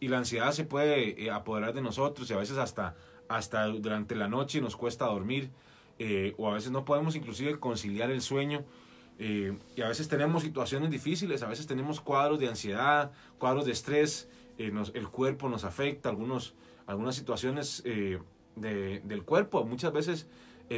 Y 0.00 0.08
la 0.08 0.18
ansiedad 0.18 0.50
se 0.50 0.64
puede 0.64 1.30
apoderar 1.30 1.72
de 1.72 1.82
nosotros 1.82 2.28
y 2.30 2.34
a 2.34 2.36
veces 2.36 2.58
hasta, 2.58 2.96
hasta 3.28 3.66
durante 3.66 4.16
la 4.16 4.26
noche 4.26 4.60
nos 4.60 4.76
cuesta 4.76 5.06
dormir. 5.06 5.50
Eh, 5.98 6.34
o 6.38 6.50
a 6.50 6.54
veces 6.54 6.70
no 6.70 6.84
podemos 6.84 7.16
inclusive 7.16 7.58
conciliar 7.58 8.10
el 8.10 8.22
sueño. 8.22 8.64
Eh, 9.18 9.56
y 9.76 9.82
a 9.82 9.88
veces 9.88 10.08
tenemos 10.08 10.42
situaciones 10.42 10.90
difíciles, 10.90 11.42
a 11.42 11.48
veces 11.48 11.66
tenemos 11.66 12.00
cuadros 12.00 12.38
de 12.40 12.48
ansiedad, 12.48 13.12
cuadros 13.38 13.66
de 13.66 13.72
estrés, 13.72 14.28
eh, 14.58 14.72
el 14.94 15.08
cuerpo 15.08 15.48
nos 15.48 15.64
afecta, 15.64 16.08
algunos, 16.08 16.54
algunas 16.86 17.14
situaciones 17.14 17.82
del 17.84 19.22
cuerpo. 19.24 19.64
Muchas 19.64 19.92
veces, 19.92 20.26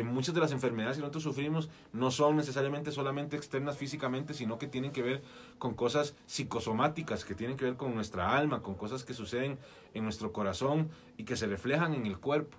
muchas 0.05 0.35
de 0.35 0.41
las 0.41 0.53
enfermedades 0.53 0.97
que 0.97 1.01
nosotros 1.01 1.23
sufrimos 1.23 1.71
no 1.93 2.11
son 2.11 2.37
necesariamente 2.37 2.93
solamente 2.93 3.37
externas 3.37 3.77
físicamente, 3.77 4.35
sino 4.35 4.59
que 4.59 4.67
tienen 4.67 4.93
que 4.93 5.03
ver 5.03 5.23
con 5.59 5.75
cosas 5.75 6.15
psicosomáticas, 6.27 7.25
que 7.25 7.35
tienen 7.35 7.57
que 7.57 7.65
ver 7.65 7.77
con 7.77 7.95
nuestra 7.95 8.37
alma, 8.37 8.63
con 8.63 8.75
cosas 8.75 9.05
que 9.05 9.15
suceden 9.15 9.59
en 9.95 10.05
nuestro 10.05 10.33
corazón 10.33 10.91
y 11.17 11.25
que 11.25 11.37
se 11.37 11.47
reflejan 11.47 11.95
en 11.95 12.07
el 12.07 12.19
cuerpo. 12.19 12.59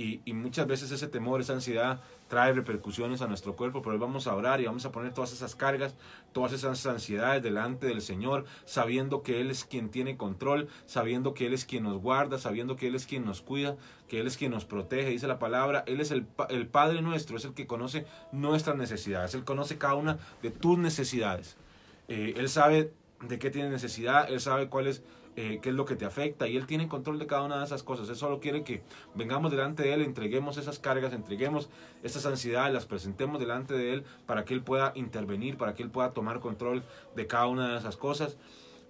Y, 0.00 0.32
muchas 0.32 0.68
veces 0.68 0.92
ese 0.92 1.08
temor, 1.08 1.40
esa 1.40 1.54
ansiedad 1.54 2.00
trae 2.28 2.52
repercusiones 2.52 3.20
a 3.20 3.26
nuestro 3.26 3.56
cuerpo, 3.56 3.82
pero 3.82 3.94
hoy 3.94 3.98
vamos 3.98 4.28
a 4.28 4.36
orar 4.36 4.60
y 4.60 4.64
vamos 4.64 4.84
a 4.84 4.92
poner 4.92 5.12
todas 5.12 5.32
esas 5.32 5.56
cargas, 5.56 5.96
todas 6.32 6.52
esas 6.52 6.86
ansiedades 6.86 7.42
delante 7.42 7.88
del 7.88 8.00
Señor, 8.00 8.44
sabiendo 8.64 9.24
que 9.24 9.40
Él 9.40 9.50
es 9.50 9.64
quien 9.64 9.88
tiene 9.88 10.16
control, 10.16 10.68
sabiendo 10.86 11.34
que 11.34 11.46
Él 11.46 11.52
es 11.52 11.64
quien 11.64 11.82
nos 11.82 12.00
guarda, 12.00 12.38
sabiendo 12.38 12.76
que 12.76 12.86
Él 12.86 12.94
es 12.94 13.06
quien 13.06 13.24
nos 13.24 13.42
cuida, 13.42 13.76
que 14.06 14.20
Él 14.20 14.28
es 14.28 14.36
quien 14.36 14.52
nos 14.52 14.64
protege. 14.64 15.10
Dice 15.10 15.26
la 15.26 15.40
palabra, 15.40 15.82
Él 15.88 16.00
es 16.00 16.12
el, 16.12 16.28
el 16.48 16.68
Padre 16.68 17.02
nuestro, 17.02 17.36
es 17.36 17.44
el 17.44 17.54
que 17.54 17.66
conoce 17.66 18.06
nuestras 18.30 18.76
necesidades, 18.76 19.34
Él 19.34 19.44
conoce 19.44 19.78
cada 19.78 19.96
una 19.96 20.18
de 20.42 20.52
tus 20.52 20.78
necesidades. 20.78 21.56
Eh, 22.06 22.34
él 22.36 22.48
sabe 22.48 22.92
de 23.20 23.38
qué 23.40 23.50
tienes 23.50 23.72
necesidad, 23.72 24.30
Él 24.30 24.40
sabe 24.40 24.68
cuál 24.68 24.86
es 24.86 25.02
eh, 25.40 25.60
qué 25.62 25.68
es 25.68 25.74
lo 25.76 25.84
que 25.84 25.94
te 25.94 26.04
afecta 26.04 26.48
y 26.48 26.56
Él 26.56 26.66
tiene 26.66 26.88
control 26.88 27.20
de 27.20 27.28
cada 27.28 27.44
una 27.44 27.60
de 27.60 27.64
esas 27.64 27.84
cosas. 27.84 28.08
Él 28.08 28.16
solo 28.16 28.40
quiere 28.40 28.64
que 28.64 28.82
vengamos 29.14 29.52
delante 29.52 29.84
de 29.84 29.94
Él, 29.94 30.02
entreguemos 30.02 30.56
esas 30.56 30.80
cargas, 30.80 31.12
entreguemos 31.12 31.70
esas 32.02 32.26
ansiedades, 32.26 32.74
las 32.74 32.86
presentemos 32.86 33.38
delante 33.38 33.74
de 33.74 33.92
Él 33.92 34.04
para 34.26 34.44
que 34.44 34.52
Él 34.52 34.64
pueda 34.64 34.90
intervenir, 34.96 35.56
para 35.56 35.74
que 35.74 35.84
Él 35.84 35.90
pueda 35.92 36.10
tomar 36.10 36.40
control 36.40 36.82
de 37.14 37.28
cada 37.28 37.46
una 37.46 37.74
de 37.74 37.78
esas 37.78 37.96
cosas. 37.96 38.36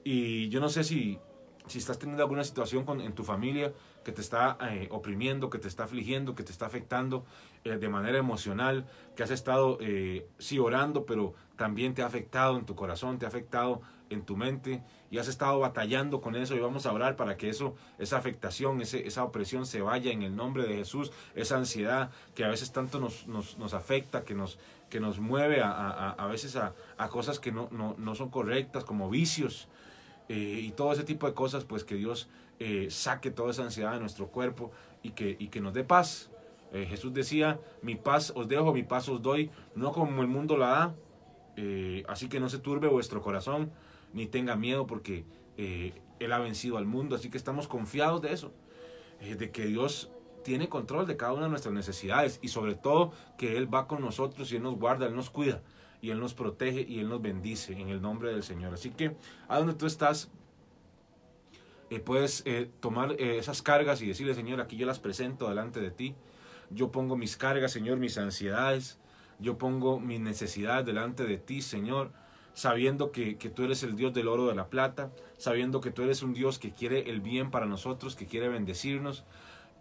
Y 0.04 0.48
yo 0.48 0.58
no 0.60 0.70
sé 0.70 0.84
si, 0.84 1.18
si 1.66 1.76
estás 1.76 1.98
teniendo 1.98 2.22
alguna 2.22 2.44
situación 2.44 2.86
con, 2.86 3.02
en 3.02 3.12
tu 3.12 3.24
familia 3.24 3.74
que 4.04 4.12
te 4.12 4.20
está 4.20 4.56
eh, 4.70 4.88
oprimiendo, 4.90 5.50
que 5.50 5.58
te 5.58 5.68
está 5.68 5.84
afligiendo, 5.84 6.34
que 6.34 6.42
te 6.42 6.52
está 6.52 6.66
afectando 6.66 7.24
eh, 7.64 7.76
de 7.76 7.88
manera 7.88 8.18
emocional, 8.18 8.86
que 9.16 9.22
has 9.22 9.30
estado, 9.30 9.78
eh, 9.80 10.26
sí, 10.38 10.58
orando, 10.58 11.04
pero 11.04 11.34
también 11.56 11.94
te 11.94 12.02
ha 12.02 12.06
afectado 12.06 12.58
en 12.58 12.64
tu 12.64 12.74
corazón, 12.74 13.18
te 13.18 13.26
ha 13.26 13.28
afectado 13.28 13.82
en 14.10 14.22
tu 14.22 14.36
mente 14.36 14.82
y 15.10 15.18
has 15.18 15.28
estado 15.28 15.58
batallando 15.58 16.20
con 16.20 16.36
eso 16.36 16.54
y 16.54 16.60
vamos 16.60 16.86
a 16.86 16.92
orar 16.92 17.16
para 17.16 17.36
que 17.36 17.50
eso, 17.50 17.74
esa 17.98 18.16
afectación, 18.16 18.80
ese, 18.80 19.06
esa 19.06 19.24
opresión 19.24 19.66
se 19.66 19.82
vaya 19.82 20.10
en 20.10 20.22
el 20.22 20.34
nombre 20.34 20.66
de 20.66 20.76
Jesús, 20.76 21.12
esa 21.34 21.56
ansiedad 21.56 22.10
que 22.34 22.44
a 22.44 22.48
veces 22.48 22.72
tanto 22.72 23.00
nos, 23.00 23.26
nos, 23.26 23.58
nos 23.58 23.74
afecta, 23.74 24.24
que 24.24 24.34
nos, 24.34 24.58
que 24.88 25.00
nos 25.00 25.18
mueve 25.18 25.60
a, 25.60 25.70
a, 25.70 26.10
a 26.12 26.26
veces 26.26 26.56
a, 26.56 26.72
a, 26.96 27.08
cosas 27.08 27.38
que 27.40 27.52
no, 27.52 27.68
no, 27.70 27.94
no, 27.98 28.14
son 28.14 28.30
correctas, 28.30 28.84
como 28.84 29.10
vicios 29.10 29.68
y 30.30 30.72
todo 30.72 30.92
ese 30.92 31.04
tipo 31.04 31.26
de 31.26 31.32
cosas, 31.32 31.64
pues 31.64 31.84
que 31.84 31.94
Dios 31.94 32.28
eh, 32.58 32.88
saque 32.90 33.30
toda 33.30 33.50
esa 33.50 33.62
ansiedad 33.62 33.92
de 33.92 34.00
nuestro 34.00 34.28
cuerpo 34.28 34.70
y 35.02 35.10
que, 35.10 35.36
y 35.38 35.48
que 35.48 35.60
nos 35.60 35.72
dé 35.74 35.84
paz. 35.84 36.30
Eh, 36.72 36.86
Jesús 36.88 37.14
decía, 37.14 37.60
mi 37.82 37.94
paz 37.94 38.32
os 38.34 38.48
dejo, 38.48 38.72
mi 38.72 38.82
paz 38.82 39.08
os 39.08 39.22
doy, 39.22 39.50
no 39.74 39.92
como 39.92 40.22
el 40.22 40.28
mundo 40.28 40.56
la 40.56 40.68
da, 40.68 40.94
eh, 41.56 42.04
así 42.08 42.28
que 42.28 42.40
no 42.40 42.48
se 42.48 42.58
turbe 42.58 42.88
vuestro 42.88 43.22
corazón, 43.22 43.70
ni 44.12 44.26
tenga 44.26 44.56
miedo 44.56 44.86
porque 44.86 45.24
Él 45.56 46.32
ha 46.32 46.38
vencido 46.38 46.76
al 46.76 46.84
mundo, 46.84 47.16
así 47.16 47.30
que 47.30 47.38
estamos 47.38 47.68
confiados 47.68 48.22
de 48.22 48.32
eso, 48.32 48.52
de 49.20 49.50
que 49.50 49.66
Dios 49.66 50.10
tiene 50.42 50.68
control 50.68 51.06
de 51.06 51.16
cada 51.16 51.32
una 51.32 51.44
de 51.44 51.50
nuestras 51.50 51.74
necesidades 51.74 52.38
y 52.42 52.48
sobre 52.48 52.74
todo 52.74 53.12
que 53.36 53.56
Él 53.56 53.72
va 53.72 53.86
con 53.86 54.00
nosotros 54.00 54.50
y 54.52 54.56
Él 54.56 54.62
nos 54.62 54.76
guarda, 54.76 55.06
Él 55.06 55.14
nos 55.14 55.30
cuida 55.30 55.62
y 56.00 56.10
Él 56.10 56.20
nos 56.20 56.34
protege 56.34 56.86
y 56.88 57.00
Él 57.00 57.08
nos 57.08 57.20
bendice 57.20 57.72
en 57.72 57.88
el 57.88 58.00
nombre 58.00 58.32
del 58.32 58.42
Señor. 58.42 58.74
Así 58.74 58.90
que 58.90 59.16
a 59.48 59.58
donde 59.58 59.74
tú 59.74 59.86
estás, 59.86 60.30
eh, 61.90 62.00
puedes 62.00 62.42
eh, 62.46 62.70
tomar 62.80 63.12
eh, 63.12 63.38
esas 63.38 63.62
cargas 63.62 64.02
y 64.02 64.06
decirle, 64.06 64.34
Señor, 64.34 64.60
aquí 64.60 64.76
yo 64.76 64.86
las 64.86 64.98
presento 64.98 65.48
delante 65.48 65.80
de 65.80 65.90
ti. 65.90 66.14
Yo 66.70 66.90
pongo 66.90 67.16
mis 67.16 67.36
cargas, 67.36 67.72
Señor, 67.72 67.98
mis 67.98 68.18
ansiedades. 68.18 68.98
Yo 69.38 69.56
pongo 69.56 70.00
mis 70.00 70.20
necesidades 70.20 70.84
delante 70.84 71.24
de 71.24 71.38
ti, 71.38 71.62
Señor, 71.62 72.10
sabiendo 72.54 73.12
que, 73.12 73.38
que, 73.38 73.50
tú 73.50 73.62
eres 73.62 73.84
el 73.84 73.94
Dios 73.94 74.12
del 74.12 74.26
oro 74.26 74.48
de 74.48 74.54
la 74.56 74.68
plata, 74.68 75.12
sabiendo 75.36 75.80
que 75.80 75.92
tú 75.92 76.02
eres 76.02 76.22
un 76.24 76.34
Dios 76.34 76.58
que 76.58 76.72
quiere 76.72 77.08
el 77.08 77.20
bien 77.20 77.52
para 77.52 77.64
nosotros, 77.64 78.16
que 78.16 78.26
quiere 78.26 78.48
bendecirnos, 78.48 79.24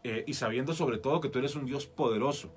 eh, 0.04 0.24
y 0.28 0.36
sabiendo 0.36 0.74
sobre 0.74 1.00
todo 1.00 1.22
que 1.22 1.30
tú 1.30 1.40
eres 1.40 1.56
un 1.56 1.66
Dios 1.66 1.88
poderoso, 1.88 2.50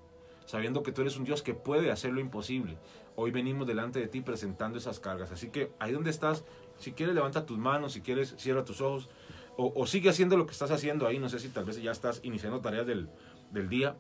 sabiendo 0.44 0.82
que 0.82 0.92
tú 0.92 1.00
eres 1.00 1.16
un 1.16 1.24
Dios 1.24 1.42
que 1.42 1.54
puede 1.54 1.90
hacer 1.90 2.12
lo 2.12 2.20
imposible. 2.20 2.76
Hoy 3.16 3.30
venimos 3.30 3.66
delante 3.66 3.98
de 3.98 4.08
ti 4.08 4.20
presentando 4.20 4.78
esas 4.78 5.00
cargas. 5.00 5.32
Así 5.32 5.48
que 5.48 5.72
ahí 5.78 5.92
donde 5.92 6.10
estás, 6.10 6.44
si 6.78 6.92
quieres 6.92 7.14
levanta 7.14 7.46
tus 7.46 7.58
manos, 7.58 7.94
si 7.94 8.02
quieres 8.02 8.34
cierra 8.36 8.64
tus 8.64 8.80
ojos, 8.80 9.08
o, 9.62 9.86
sigue 9.86 10.08
haciendo 10.08 10.36
lo 10.36 10.46
que 10.46 10.52
estás 10.52 10.70
haciendo 10.70 11.06
ahí. 11.06 11.18
No 11.18 11.28
sé 11.28 11.38
si 11.38 11.48
tal 11.48 11.64
vez 11.64 11.80
ya 11.82 11.90
estás 11.90 12.20
iniciando 12.22 12.60
tareas 12.60 12.86
del, 12.86 13.08
del 13.50 13.68
día, 13.68 13.96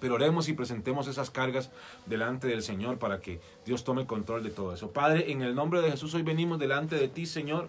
pero 0.00 0.14
oremos 0.14 0.48
y 0.48 0.54
presentemos 0.54 1.06
esas 1.08 1.30
cargas 1.30 1.70
delante 2.06 2.46
del 2.46 2.62
Señor 2.62 2.98
para 2.98 3.20
que 3.20 3.40
Dios 3.64 3.84
tome 3.84 4.06
control 4.06 4.42
de 4.42 4.50
todo 4.50 4.72
eso. 4.72 4.90
Padre, 4.92 5.30
en 5.30 5.42
el 5.42 5.54
nombre 5.54 5.82
de 5.82 5.90
Jesús 5.90 6.14
hoy 6.14 6.22
venimos 6.22 6.58
delante 6.58 6.96
de 6.96 7.08
ti, 7.08 7.26
Señor. 7.26 7.68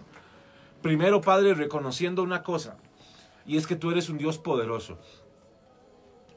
Primero, 0.82 1.20
Padre, 1.20 1.54
reconociendo 1.54 2.22
una 2.22 2.42
cosa, 2.42 2.76
y 3.46 3.56
es 3.56 3.66
que 3.66 3.76
tú 3.76 3.90
eres 3.90 4.08
un 4.08 4.18
Dios 4.18 4.38
poderoso. 4.38 4.98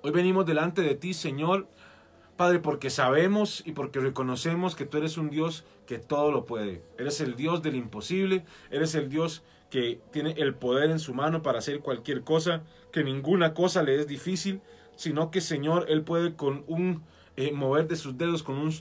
Hoy 0.01 0.11
venimos 0.11 0.45
delante 0.45 0.81
de 0.81 0.95
ti, 0.95 1.13
Señor, 1.13 1.67
Padre, 2.37 2.59
porque 2.59 2.89
sabemos 2.89 3.61
y 3.67 3.73
porque 3.73 3.99
reconocemos 3.99 4.75
que 4.75 4.85
tú 4.85 4.97
eres 4.97 5.17
un 5.17 5.29
Dios 5.29 5.63
que 5.85 5.99
todo 5.99 6.31
lo 6.31 6.45
puede. 6.45 6.81
Eres 6.97 7.21
el 7.21 7.35
Dios 7.35 7.61
del 7.61 7.75
imposible, 7.75 8.45
eres 8.71 8.95
el 8.95 9.09
Dios 9.09 9.43
que 9.71 9.99
tiene 10.11 10.35
el 10.37 10.53
poder 10.53 10.91
en 10.91 10.99
su 10.99 11.15
mano 11.15 11.41
para 11.41 11.57
hacer 11.57 11.79
cualquier 11.79 12.21
cosa, 12.21 12.61
que 12.91 13.03
ninguna 13.03 13.55
cosa 13.55 13.81
le 13.81 13.95
es 13.95 14.07
difícil 14.07 14.61
sino 15.01 15.31
que 15.31 15.41
Señor, 15.41 15.85
Él 15.89 16.03
puede 16.03 16.35
con 16.35 16.63
un 16.67 17.03
eh, 17.35 17.51
mover 17.51 17.87
de 17.87 17.95
sus 17.95 18.17
dedos, 18.19 18.43
con 18.43 18.57
un, 18.57 18.71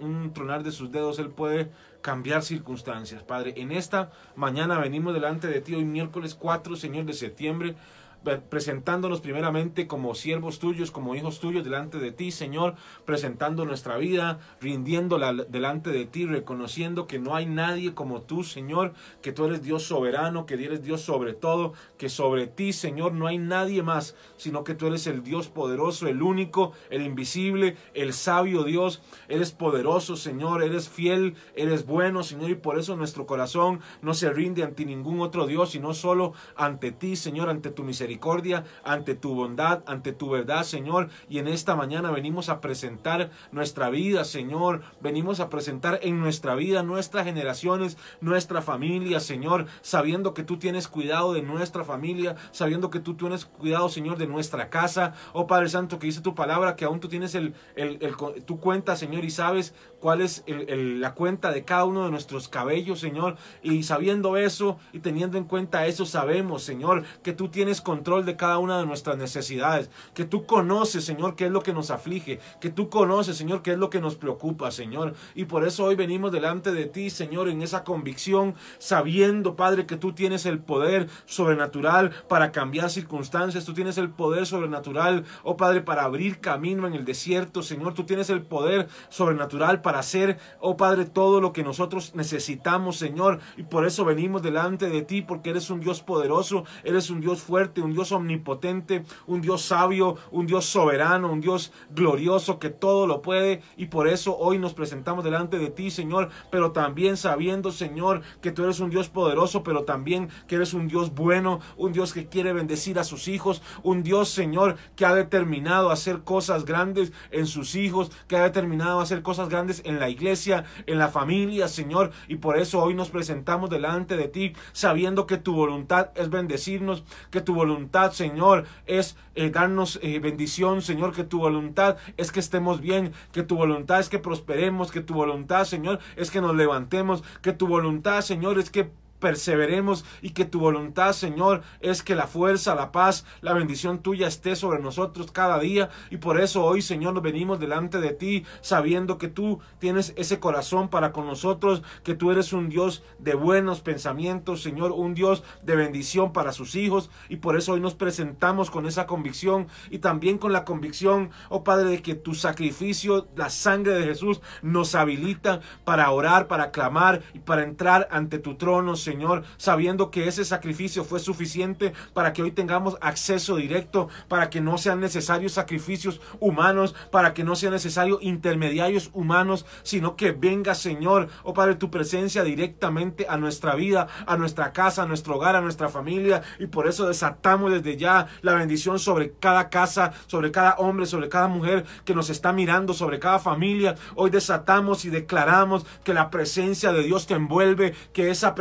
un, 0.00 0.32
tronar 0.32 0.64
de 0.64 0.72
sus 0.72 0.90
dedos, 0.90 1.20
Él 1.20 1.30
puede 1.30 1.70
cambiar 2.00 2.42
circunstancias. 2.42 3.22
Padre, 3.22 3.54
en 3.56 3.70
esta 3.70 4.10
mañana 4.34 4.78
venimos 4.78 5.14
delante 5.14 5.46
de 5.46 5.60
ti, 5.60 5.74
hoy 5.74 5.84
miércoles 5.84 6.34
4, 6.34 6.74
Señor, 6.74 7.04
de 7.04 7.12
septiembre, 7.12 7.76
presentándonos 8.24 9.20
primeramente 9.20 9.86
como 9.86 10.14
siervos 10.14 10.58
tuyos, 10.58 10.90
como 10.90 11.14
hijos 11.14 11.40
tuyos 11.40 11.64
delante 11.64 11.98
de 11.98 12.12
ti, 12.12 12.30
Señor, 12.30 12.74
presentando 13.04 13.64
nuestra 13.64 13.96
vida, 13.96 14.38
rindiéndola 14.60 15.32
delante 15.32 15.90
de 15.90 16.04
ti, 16.04 16.26
reconociendo 16.26 17.06
que 17.06 17.18
no 17.18 17.34
hay 17.34 17.46
nadie 17.46 17.94
como 17.94 18.22
tú, 18.22 18.44
Señor, 18.44 18.92
que 19.22 19.32
tú 19.32 19.46
eres 19.46 19.62
Dios 19.62 19.84
soberano, 19.84 20.46
que 20.46 20.54
eres 20.54 20.82
Dios 20.82 21.02
sobre 21.02 21.32
todo, 21.32 21.72
que 21.96 22.08
sobre 22.08 22.46
ti, 22.46 22.72
Señor, 22.72 23.12
no 23.12 23.26
hay 23.26 23.38
nadie 23.38 23.82
más, 23.82 24.16
sino 24.36 24.64
que 24.64 24.74
tú 24.74 24.86
eres 24.86 25.06
el 25.06 25.22
Dios 25.22 25.48
poderoso, 25.48 26.08
el 26.08 26.22
único, 26.22 26.72
el 26.90 27.02
invisible, 27.02 27.76
el 27.94 28.12
sabio 28.12 28.64
Dios, 28.64 29.00
eres 29.28 29.52
poderoso, 29.52 30.16
Señor, 30.16 30.62
eres 30.62 30.88
fiel, 30.88 31.34
eres 31.54 31.86
bueno, 31.86 32.22
Señor, 32.22 32.50
y 32.50 32.56
por 32.56 32.78
eso 32.78 32.96
nuestro 32.96 33.26
corazón 33.26 33.80
no 34.02 34.14
se 34.14 34.30
rinde 34.30 34.64
ante 34.64 34.84
ningún 34.84 35.20
otro 35.20 35.46
Dios, 35.46 35.70
sino 35.70 35.94
solo 35.94 36.32
ante 36.56 36.92
ti, 36.92 37.16
Señor, 37.16 37.48
ante 37.48 37.70
tu 37.70 37.84
misericordia 37.84 38.07
misericordia, 38.08 38.64
ante 38.84 39.14
tu 39.14 39.34
bondad, 39.34 39.82
ante 39.86 40.12
tu 40.12 40.30
verdad, 40.30 40.64
Señor. 40.64 41.10
Y 41.28 41.38
en 41.38 41.48
esta 41.48 41.76
mañana 41.76 42.10
venimos 42.10 42.48
a 42.48 42.60
presentar 42.60 43.30
nuestra 43.52 43.90
vida, 43.90 44.24
Señor. 44.24 44.82
Venimos 45.00 45.40
a 45.40 45.50
presentar 45.50 46.00
en 46.02 46.20
nuestra 46.20 46.54
vida 46.54 46.82
nuestras 46.82 47.24
generaciones, 47.24 47.98
nuestra 48.20 48.62
familia, 48.62 49.20
Señor, 49.20 49.66
sabiendo 49.82 50.32
que 50.32 50.42
tú 50.42 50.56
tienes 50.56 50.88
cuidado 50.88 51.34
de 51.34 51.42
nuestra 51.42 51.84
familia, 51.84 52.36
sabiendo 52.50 52.90
que 52.90 53.00
tú 53.00 53.14
tienes 53.14 53.44
cuidado, 53.44 53.88
Señor, 53.88 54.16
de 54.16 54.26
nuestra 54.26 54.70
casa. 54.70 55.12
Oh 55.34 55.46
Padre 55.46 55.68
Santo, 55.68 55.98
que 55.98 56.06
dice 56.06 56.22
tu 56.22 56.34
palabra, 56.34 56.76
que 56.76 56.86
aún 56.86 57.00
tú 57.00 57.08
tienes 57.08 57.34
el, 57.34 57.54
el, 57.76 57.98
el 58.00 58.16
tu 58.44 58.58
cuenta, 58.58 58.96
Señor, 58.96 59.24
y 59.24 59.30
sabes 59.30 59.74
cuál 60.00 60.22
es 60.22 60.44
la 60.46 61.14
cuenta 61.14 61.52
de 61.52 61.64
cada 61.64 61.84
uno 61.84 62.04
de 62.04 62.10
nuestros 62.10 62.48
cabellos, 62.48 63.00
Señor. 63.00 63.36
Y 63.62 63.82
sabiendo 63.82 64.36
eso 64.36 64.78
y 64.92 65.00
teniendo 65.00 65.36
en 65.36 65.44
cuenta 65.44 65.86
eso, 65.86 66.06
sabemos, 66.06 66.62
Señor, 66.62 67.04
que 67.22 67.32
tú 67.32 67.48
tienes 67.48 67.80
control 67.98 68.24
de 68.24 68.36
cada 68.36 68.58
una 68.58 68.78
de 68.78 68.86
nuestras 68.86 69.16
necesidades. 69.16 69.90
Que 70.14 70.24
tú 70.24 70.46
conoces, 70.46 71.04
Señor, 71.04 71.34
qué 71.34 71.46
es 71.46 71.50
lo 71.50 71.62
que 71.62 71.72
nos 71.72 71.90
aflige. 71.90 72.38
Que 72.60 72.70
tú 72.70 72.88
conoces, 72.88 73.36
Señor, 73.36 73.62
qué 73.62 73.72
es 73.72 73.78
lo 73.78 73.90
que 73.90 74.00
nos 74.00 74.14
preocupa, 74.14 74.70
Señor. 74.70 75.14
Y 75.34 75.46
por 75.46 75.66
eso 75.66 75.84
hoy 75.84 75.96
venimos 75.96 76.30
delante 76.30 76.70
de 76.70 76.86
ti, 76.86 77.10
Señor, 77.10 77.48
en 77.48 77.60
esa 77.60 77.82
convicción, 77.82 78.54
sabiendo, 78.78 79.56
Padre, 79.56 79.84
que 79.84 79.96
tú 79.96 80.12
tienes 80.12 80.46
el 80.46 80.60
poder 80.60 81.08
sobrenatural 81.26 82.12
para 82.28 82.52
cambiar 82.52 82.88
circunstancias. 82.88 83.64
Tú 83.64 83.74
tienes 83.74 83.98
el 83.98 84.10
poder 84.10 84.46
sobrenatural, 84.46 85.24
oh 85.42 85.56
Padre, 85.56 85.80
para 85.80 86.04
abrir 86.04 86.38
camino 86.38 86.86
en 86.86 86.94
el 86.94 87.04
desierto, 87.04 87.64
Señor. 87.64 87.94
Tú 87.94 88.04
tienes 88.04 88.30
el 88.30 88.42
poder 88.42 88.86
sobrenatural 89.08 89.82
para 89.82 89.98
hacer, 89.98 90.38
oh 90.60 90.76
Padre, 90.76 91.04
todo 91.04 91.40
lo 91.40 91.52
que 91.52 91.64
nosotros 91.64 92.14
necesitamos, 92.14 92.96
Señor. 92.96 93.40
Y 93.56 93.64
por 93.64 93.84
eso 93.84 94.04
venimos 94.04 94.42
delante 94.42 94.88
de 94.88 95.02
ti, 95.02 95.20
porque 95.20 95.50
eres 95.50 95.68
un 95.70 95.80
Dios 95.80 96.00
poderoso, 96.00 96.64
eres 96.84 97.10
un 97.10 97.20
Dios 97.20 97.42
fuerte, 97.42 97.80
un 97.88 97.94
Dios 97.94 98.12
omnipotente, 98.12 99.04
un 99.26 99.40
Dios 99.40 99.62
sabio, 99.62 100.16
un 100.30 100.46
Dios 100.46 100.66
soberano, 100.66 101.32
un 101.32 101.40
Dios 101.40 101.72
glorioso 101.90 102.58
que 102.58 102.68
todo 102.68 103.06
lo 103.06 103.22
puede. 103.22 103.62
Y 103.76 103.86
por 103.86 104.08
eso 104.08 104.36
hoy 104.36 104.58
nos 104.58 104.74
presentamos 104.74 105.24
delante 105.24 105.58
de 105.58 105.70
ti, 105.70 105.90
Señor, 105.90 106.28
pero 106.50 106.72
también 106.72 107.16
sabiendo, 107.16 107.72
Señor, 107.72 108.22
que 108.42 108.52
tú 108.52 108.64
eres 108.64 108.80
un 108.80 108.90
Dios 108.90 109.08
poderoso, 109.08 109.62
pero 109.62 109.84
también 109.84 110.28
que 110.46 110.56
eres 110.56 110.74
un 110.74 110.86
Dios 110.86 111.14
bueno, 111.14 111.60
un 111.76 111.92
Dios 111.92 112.12
que 112.12 112.28
quiere 112.28 112.52
bendecir 112.52 112.98
a 112.98 113.04
sus 113.04 113.26
hijos, 113.26 113.62
un 113.82 114.02
Dios, 114.02 114.28
Señor, 114.28 114.76
que 114.94 115.06
ha 115.06 115.14
determinado 115.14 115.90
hacer 115.90 116.20
cosas 116.24 116.66
grandes 116.66 117.12
en 117.30 117.46
sus 117.46 117.74
hijos, 117.74 118.10
que 118.28 118.36
ha 118.36 118.42
determinado 118.42 119.00
hacer 119.00 119.22
cosas 119.22 119.48
grandes 119.48 119.80
en 119.86 119.98
la 119.98 120.10
iglesia, 120.10 120.64
en 120.86 120.98
la 120.98 121.08
familia, 121.08 121.68
Señor. 121.68 122.10
Y 122.28 122.36
por 122.36 122.58
eso 122.58 122.82
hoy 122.82 122.92
nos 122.92 123.08
presentamos 123.08 123.70
delante 123.70 124.16
de 124.16 124.28
ti, 124.28 124.52
sabiendo 124.72 125.26
que 125.26 125.38
tu 125.38 125.54
voluntad 125.54 126.10
es 126.14 126.28
bendecirnos, 126.28 127.04
que 127.30 127.40
tu 127.40 127.54
voluntad, 127.54 127.77
Señor, 128.12 128.64
es 128.86 129.16
eh, 129.34 129.50
darnos 129.50 129.98
eh, 130.02 130.18
bendición, 130.18 130.82
Señor, 130.82 131.14
que 131.14 131.24
tu 131.24 131.38
voluntad 131.38 131.96
es 132.16 132.32
que 132.32 132.40
estemos 132.40 132.80
bien, 132.80 133.12
que 133.32 133.42
tu 133.42 133.56
voluntad 133.56 134.00
es 134.00 134.08
que 134.08 134.18
prosperemos, 134.18 134.90
que 134.90 135.00
tu 135.00 135.14
voluntad, 135.14 135.64
Señor, 135.64 136.00
es 136.16 136.30
que 136.30 136.40
nos 136.40 136.54
levantemos, 136.54 137.22
que 137.42 137.52
tu 137.52 137.66
voluntad, 137.66 138.20
Señor, 138.22 138.58
es 138.58 138.70
que 138.70 138.90
perseveremos 139.18 140.04
y 140.22 140.30
que 140.30 140.44
tu 140.44 140.60
voluntad, 140.60 141.12
Señor, 141.12 141.62
es 141.80 142.02
que 142.02 142.14
la 142.14 142.26
fuerza, 142.26 142.74
la 142.74 142.92
paz, 142.92 143.24
la 143.40 143.52
bendición 143.52 144.00
tuya 144.00 144.28
esté 144.28 144.56
sobre 144.56 144.80
nosotros 144.80 145.32
cada 145.32 145.58
día. 145.58 145.90
Y 146.10 146.18
por 146.18 146.40
eso 146.40 146.64
hoy, 146.64 146.82
Señor, 146.82 147.14
nos 147.14 147.22
venimos 147.22 147.60
delante 147.60 148.00
de 148.00 148.12
ti, 148.12 148.44
sabiendo 148.60 149.18
que 149.18 149.28
tú 149.28 149.60
tienes 149.78 150.12
ese 150.16 150.38
corazón 150.38 150.88
para 150.88 151.12
con 151.12 151.26
nosotros, 151.26 151.82
que 152.04 152.14
tú 152.14 152.30
eres 152.30 152.52
un 152.52 152.68
Dios 152.68 153.02
de 153.18 153.34
buenos 153.34 153.80
pensamientos, 153.80 154.62
Señor, 154.62 154.92
un 154.92 155.14
Dios 155.14 155.42
de 155.62 155.76
bendición 155.76 156.32
para 156.32 156.52
sus 156.52 156.74
hijos. 156.74 157.10
Y 157.28 157.36
por 157.36 157.56
eso 157.56 157.72
hoy 157.72 157.80
nos 157.80 157.94
presentamos 157.94 158.70
con 158.70 158.86
esa 158.86 159.06
convicción 159.06 159.68
y 159.90 159.98
también 159.98 160.38
con 160.38 160.52
la 160.52 160.64
convicción, 160.64 161.30
oh 161.48 161.64
Padre, 161.64 161.90
de 161.90 162.02
que 162.02 162.14
tu 162.14 162.34
sacrificio, 162.34 163.28
la 163.36 163.50
sangre 163.50 163.92
de 163.92 164.04
Jesús, 164.04 164.40
nos 164.62 164.94
habilita 164.94 165.60
para 165.84 166.10
orar, 166.10 166.46
para 166.46 166.70
clamar 166.70 167.22
y 167.34 167.40
para 167.40 167.64
entrar 167.64 168.08
ante 168.10 168.38
tu 168.38 168.54
trono, 168.54 168.96
Señor 168.96 169.07
Señor, 169.08 169.44
sabiendo 169.56 170.10
que 170.10 170.28
ese 170.28 170.44
sacrificio 170.44 171.02
fue 171.02 171.18
suficiente 171.18 171.94
para 172.12 172.34
que 172.34 172.42
hoy 172.42 172.50
tengamos 172.50 172.98
acceso 173.00 173.56
directo, 173.56 174.10
para 174.28 174.50
que 174.50 174.60
no 174.60 174.76
sean 174.76 175.00
necesarios 175.00 175.52
sacrificios 175.52 176.20
humanos, 176.40 176.94
para 177.10 177.32
que 177.32 177.42
no 177.42 177.56
sean 177.56 177.72
necesarios 177.72 178.18
intermediarios 178.20 179.08
humanos, 179.14 179.64
sino 179.82 180.14
que 180.14 180.32
venga, 180.32 180.74
Señor, 180.74 181.28
oh 181.42 181.54
Padre, 181.54 181.76
tu 181.76 181.90
presencia 181.90 182.44
directamente 182.44 183.24
a 183.30 183.38
nuestra 183.38 183.74
vida, 183.74 184.08
a 184.26 184.36
nuestra 184.36 184.74
casa, 184.74 185.04
a 185.04 185.06
nuestro 185.06 185.36
hogar, 185.36 185.56
a 185.56 185.62
nuestra 185.62 185.88
familia, 185.88 186.42
y 186.58 186.66
por 186.66 186.86
eso 186.86 187.08
desatamos 187.08 187.72
desde 187.72 187.96
ya 187.96 188.26
la 188.42 188.52
bendición 188.52 188.98
sobre 188.98 189.32
cada 189.40 189.70
casa, 189.70 190.12
sobre 190.26 190.50
cada 190.50 190.74
hombre, 190.76 191.06
sobre 191.06 191.30
cada 191.30 191.48
mujer 191.48 191.86
que 192.04 192.14
nos 192.14 192.28
está 192.28 192.52
mirando, 192.52 192.92
sobre 192.92 193.18
cada 193.18 193.38
familia. 193.38 193.94
Hoy 194.16 194.28
desatamos 194.28 195.06
y 195.06 195.08
declaramos 195.08 195.86
que 196.04 196.12
la 196.12 196.28
presencia 196.28 196.92
de 196.92 197.04
Dios 197.04 197.26
te 197.26 197.32
envuelve, 197.32 197.94
que 198.12 198.30
esa 198.30 198.54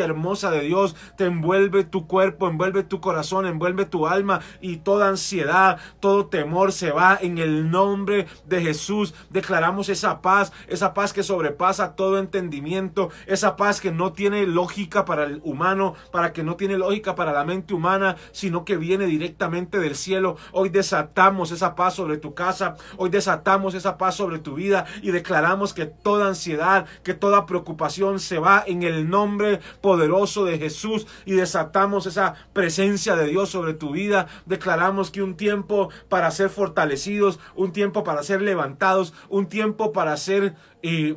hermosa 0.00 0.50
de 0.50 0.60
Dios 0.60 0.96
te 1.16 1.24
envuelve 1.24 1.84
tu 1.84 2.06
cuerpo, 2.06 2.48
envuelve 2.48 2.82
tu 2.82 3.00
corazón, 3.00 3.46
envuelve 3.46 3.84
tu 3.84 4.06
alma 4.06 4.40
y 4.60 4.78
toda 4.78 5.08
ansiedad, 5.08 5.78
todo 6.00 6.26
temor 6.26 6.72
se 6.72 6.90
va 6.90 7.18
en 7.20 7.38
el 7.38 7.70
nombre 7.70 8.26
de 8.46 8.60
Jesús. 8.60 9.14
Declaramos 9.30 9.88
esa 9.88 10.22
paz, 10.22 10.52
esa 10.68 10.94
paz 10.94 11.12
que 11.12 11.22
sobrepasa 11.22 11.94
todo 11.94 12.18
entendimiento, 12.18 13.10
esa 13.26 13.56
paz 13.56 13.80
que 13.80 13.92
no 13.92 14.12
tiene 14.12 14.46
lógica 14.46 15.04
para 15.04 15.24
el 15.24 15.40
humano, 15.44 15.94
para 16.10 16.32
que 16.32 16.42
no 16.42 16.56
tiene 16.56 16.78
lógica 16.78 17.14
para 17.14 17.32
la 17.32 17.44
mente 17.44 17.74
humana, 17.74 18.16
sino 18.32 18.64
que 18.64 18.76
viene 18.76 19.06
directamente 19.06 19.78
del 19.78 19.96
cielo. 19.96 20.36
Hoy 20.52 20.68
desatamos 20.68 21.50
esa 21.50 21.74
paz 21.74 21.94
sobre 21.94 22.18
tu 22.18 22.34
casa, 22.34 22.76
hoy 22.96 23.10
desatamos 23.10 23.74
esa 23.74 23.98
paz 23.98 24.16
sobre 24.16 24.38
tu 24.38 24.54
vida 24.54 24.86
y 25.02 25.10
declaramos 25.10 25.74
que 25.74 25.86
toda 25.86 26.28
ansiedad, 26.28 26.86
que 27.02 27.14
toda 27.14 27.46
preocupación 27.46 28.20
se 28.20 28.38
va 28.38 28.62
en 28.66 28.82
el 28.82 29.08
nombre 29.08 29.60
poderoso 29.82 30.46
de 30.46 30.58
Jesús 30.58 31.06
y 31.26 31.32
desatamos 31.32 32.06
esa 32.06 32.34
presencia 32.54 33.16
de 33.16 33.26
Dios 33.26 33.50
sobre 33.50 33.74
tu 33.74 33.90
vida. 33.90 34.28
Declaramos 34.46 35.10
que 35.10 35.22
un 35.22 35.36
tiempo 35.36 35.90
para 36.08 36.30
ser 36.30 36.48
fortalecidos, 36.48 37.38
un 37.54 37.72
tiempo 37.72 38.04
para 38.04 38.22
ser 38.22 38.40
levantados, 38.40 39.12
un 39.28 39.46
tiempo 39.46 39.92
para 39.92 40.16
ser... 40.16 40.54
Eh, 40.82 41.16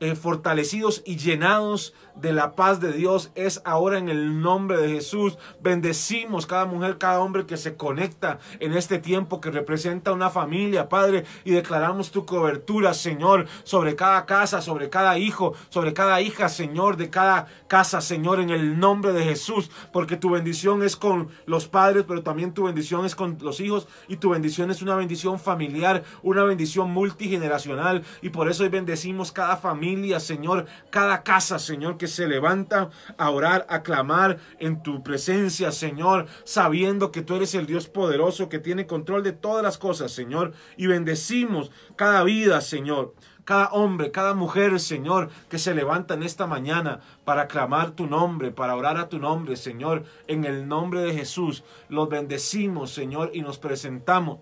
eh, 0.00 0.14
fortalecidos 0.14 1.02
y 1.04 1.16
llenados 1.16 1.94
de 2.16 2.32
la 2.32 2.54
paz 2.54 2.80
de 2.80 2.92
Dios 2.92 3.30
es 3.34 3.62
ahora 3.64 3.98
en 3.98 4.08
el 4.08 4.40
nombre 4.40 4.78
de 4.78 4.88
Jesús. 4.88 5.38
Bendecimos 5.60 6.46
cada 6.46 6.66
mujer, 6.66 6.98
cada 6.98 7.20
hombre 7.20 7.46
que 7.46 7.56
se 7.56 7.76
conecta 7.76 8.38
en 8.58 8.72
este 8.72 8.98
tiempo 8.98 9.40
que 9.40 9.50
representa 9.50 10.12
una 10.12 10.30
familia, 10.30 10.88
Padre, 10.88 11.24
y 11.44 11.52
declaramos 11.52 12.10
tu 12.10 12.26
cobertura, 12.26 12.94
Señor, 12.94 13.46
sobre 13.64 13.96
cada 13.96 14.26
casa, 14.26 14.60
sobre 14.60 14.90
cada 14.90 15.18
hijo, 15.18 15.54
sobre 15.68 15.92
cada 15.92 16.20
hija, 16.20 16.48
Señor, 16.48 16.96
de 16.96 17.10
cada 17.10 17.46
casa, 17.68 18.00
Señor, 18.00 18.40
en 18.40 18.50
el 18.50 18.78
nombre 18.78 19.12
de 19.12 19.24
Jesús, 19.24 19.70
porque 19.92 20.16
tu 20.16 20.30
bendición 20.30 20.82
es 20.82 20.96
con 20.96 21.28
los 21.46 21.68
padres, 21.68 22.04
pero 22.06 22.22
también 22.22 22.52
tu 22.52 22.64
bendición 22.64 23.04
es 23.04 23.14
con 23.14 23.38
los 23.40 23.60
hijos 23.60 23.88
y 24.08 24.16
tu 24.16 24.30
bendición 24.30 24.70
es 24.70 24.82
una 24.82 24.96
bendición 24.96 25.38
familiar, 25.38 26.04
una 26.22 26.44
bendición 26.44 26.90
multigeneracional 26.90 28.02
y 28.22 28.30
por 28.30 28.48
eso 28.48 28.62
hoy 28.62 28.68
bendecimos 28.68 29.32
cada 29.32 29.56
familia, 29.56 29.89
Señor, 30.20 30.66
cada 30.90 31.22
casa, 31.22 31.58
Señor, 31.58 31.96
que 31.96 32.06
se 32.06 32.28
levanta 32.28 32.90
a 33.18 33.30
orar, 33.30 33.66
a 33.68 33.82
clamar 33.82 34.38
en 34.58 34.82
tu 34.82 35.02
presencia, 35.02 35.72
Señor, 35.72 36.26
sabiendo 36.44 37.10
que 37.10 37.22
tú 37.22 37.34
eres 37.34 37.54
el 37.54 37.66
Dios 37.66 37.88
poderoso 37.88 38.48
que 38.48 38.58
tiene 38.58 38.86
control 38.86 39.22
de 39.22 39.32
todas 39.32 39.62
las 39.62 39.78
cosas, 39.78 40.12
Señor. 40.12 40.52
Y 40.76 40.86
bendecimos 40.86 41.70
cada 41.96 42.22
vida, 42.22 42.60
Señor 42.60 43.14
cada 43.50 43.70
hombre, 43.70 44.12
cada 44.12 44.34
mujer, 44.34 44.78
Señor, 44.78 45.28
que 45.48 45.58
se 45.58 45.74
levanta 45.74 46.14
en 46.14 46.22
esta 46.22 46.46
mañana 46.46 47.00
para 47.24 47.48
clamar 47.48 47.90
tu 47.90 48.06
nombre, 48.06 48.52
para 48.52 48.76
orar 48.76 48.96
a 48.96 49.08
tu 49.08 49.18
nombre, 49.18 49.56
Señor, 49.56 50.04
en 50.28 50.44
el 50.44 50.68
nombre 50.68 51.00
de 51.00 51.14
Jesús. 51.14 51.64
Los 51.88 52.08
bendecimos, 52.08 52.92
Señor, 52.92 53.32
y 53.34 53.42
nos 53.42 53.58
presentamos 53.58 54.38